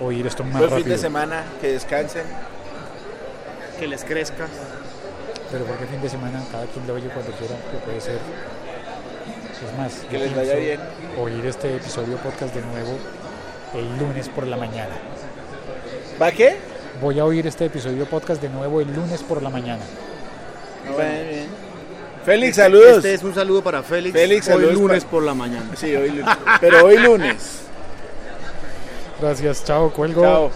oír 0.00 0.26
esto 0.26 0.42
más 0.44 0.52
Buen 0.58 0.68
fin 0.70 0.78
rápido. 0.78 0.92
de 0.96 0.98
semana, 1.02 1.44
que 1.60 1.72
descansen. 1.72 2.22
Que 3.78 3.86
les 3.88 4.04
crezca. 4.04 4.46
Pero 5.50 5.64
porque 5.64 5.86
fin 5.86 6.00
de 6.00 6.08
semana 6.08 6.42
cada 6.52 6.66
quien 6.66 6.86
lo 6.86 6.94
oye 6.94 7.08
cuando 7.08 7.32
quiera, 7.32 7.54
que 7.70 7.78
puede 7.84 8.00
ser. 8.00 8.18
Es 9.64 9.76
más, 9.76 9.92
Que 10.08 10.18
les 10.18 10.34
vaya 10.36 10.54
bien. 10.54 10.80
Oír 11.18 11.44
este 11.44 11.74
episodio 11.74 12.16
podcast 12.18 12.54
de 12.54 12.60
nuevo 12.62 12.96
el 13.74 13.98
lunes 13.98 14.28
por 14.28 14.46
la 14.46 14.56
mañana. 14.56 14.94
¿Va 16.20 16.30
qué? 16.30 16.56
Voy 17.00 17.18
a 17.18 17.24
oír 17.24 17.46
este 17.46 17.64
episodio 17.64 18.06
podcast 18.06 18.40
de 18.40 18.48
nuevo 18.48 18.80
el 18.80 18.92
lunes 18.94 19.22
por 19.22 19.42
la 19.42 19.50
mañana. 19.50 19.82
Bien, 20.84 21.28
bien. 21.28 21.46
Félix, 22.24 22.56
saludos. 22.56 22.98
Este 22.98 23.14
es 23.14 23.22
un 23.22 23.34
saludo 23.34 23.62
para 23.62 23.82
Félix. 23.82 24.12
Félix, 24.12 24.46
hoy 24.48 24.52
saludos 24.54 24.74
lunes 24.74 25.04
por 25.04 25.22
la 25.22 25.34
mañana. 25.34 25.70
Sí, 25.74 25.94
hoy 25.94 26.10
lunes. 26.10 26.36
Pero 26.60 26.84
hoy 26.86 26.98
lunes. 26.98 27.60
Gracias, 29.20 29.64
chao, 29.64 29.90
cuelgo. 29.90 30.22
Chao. 30.22 30.50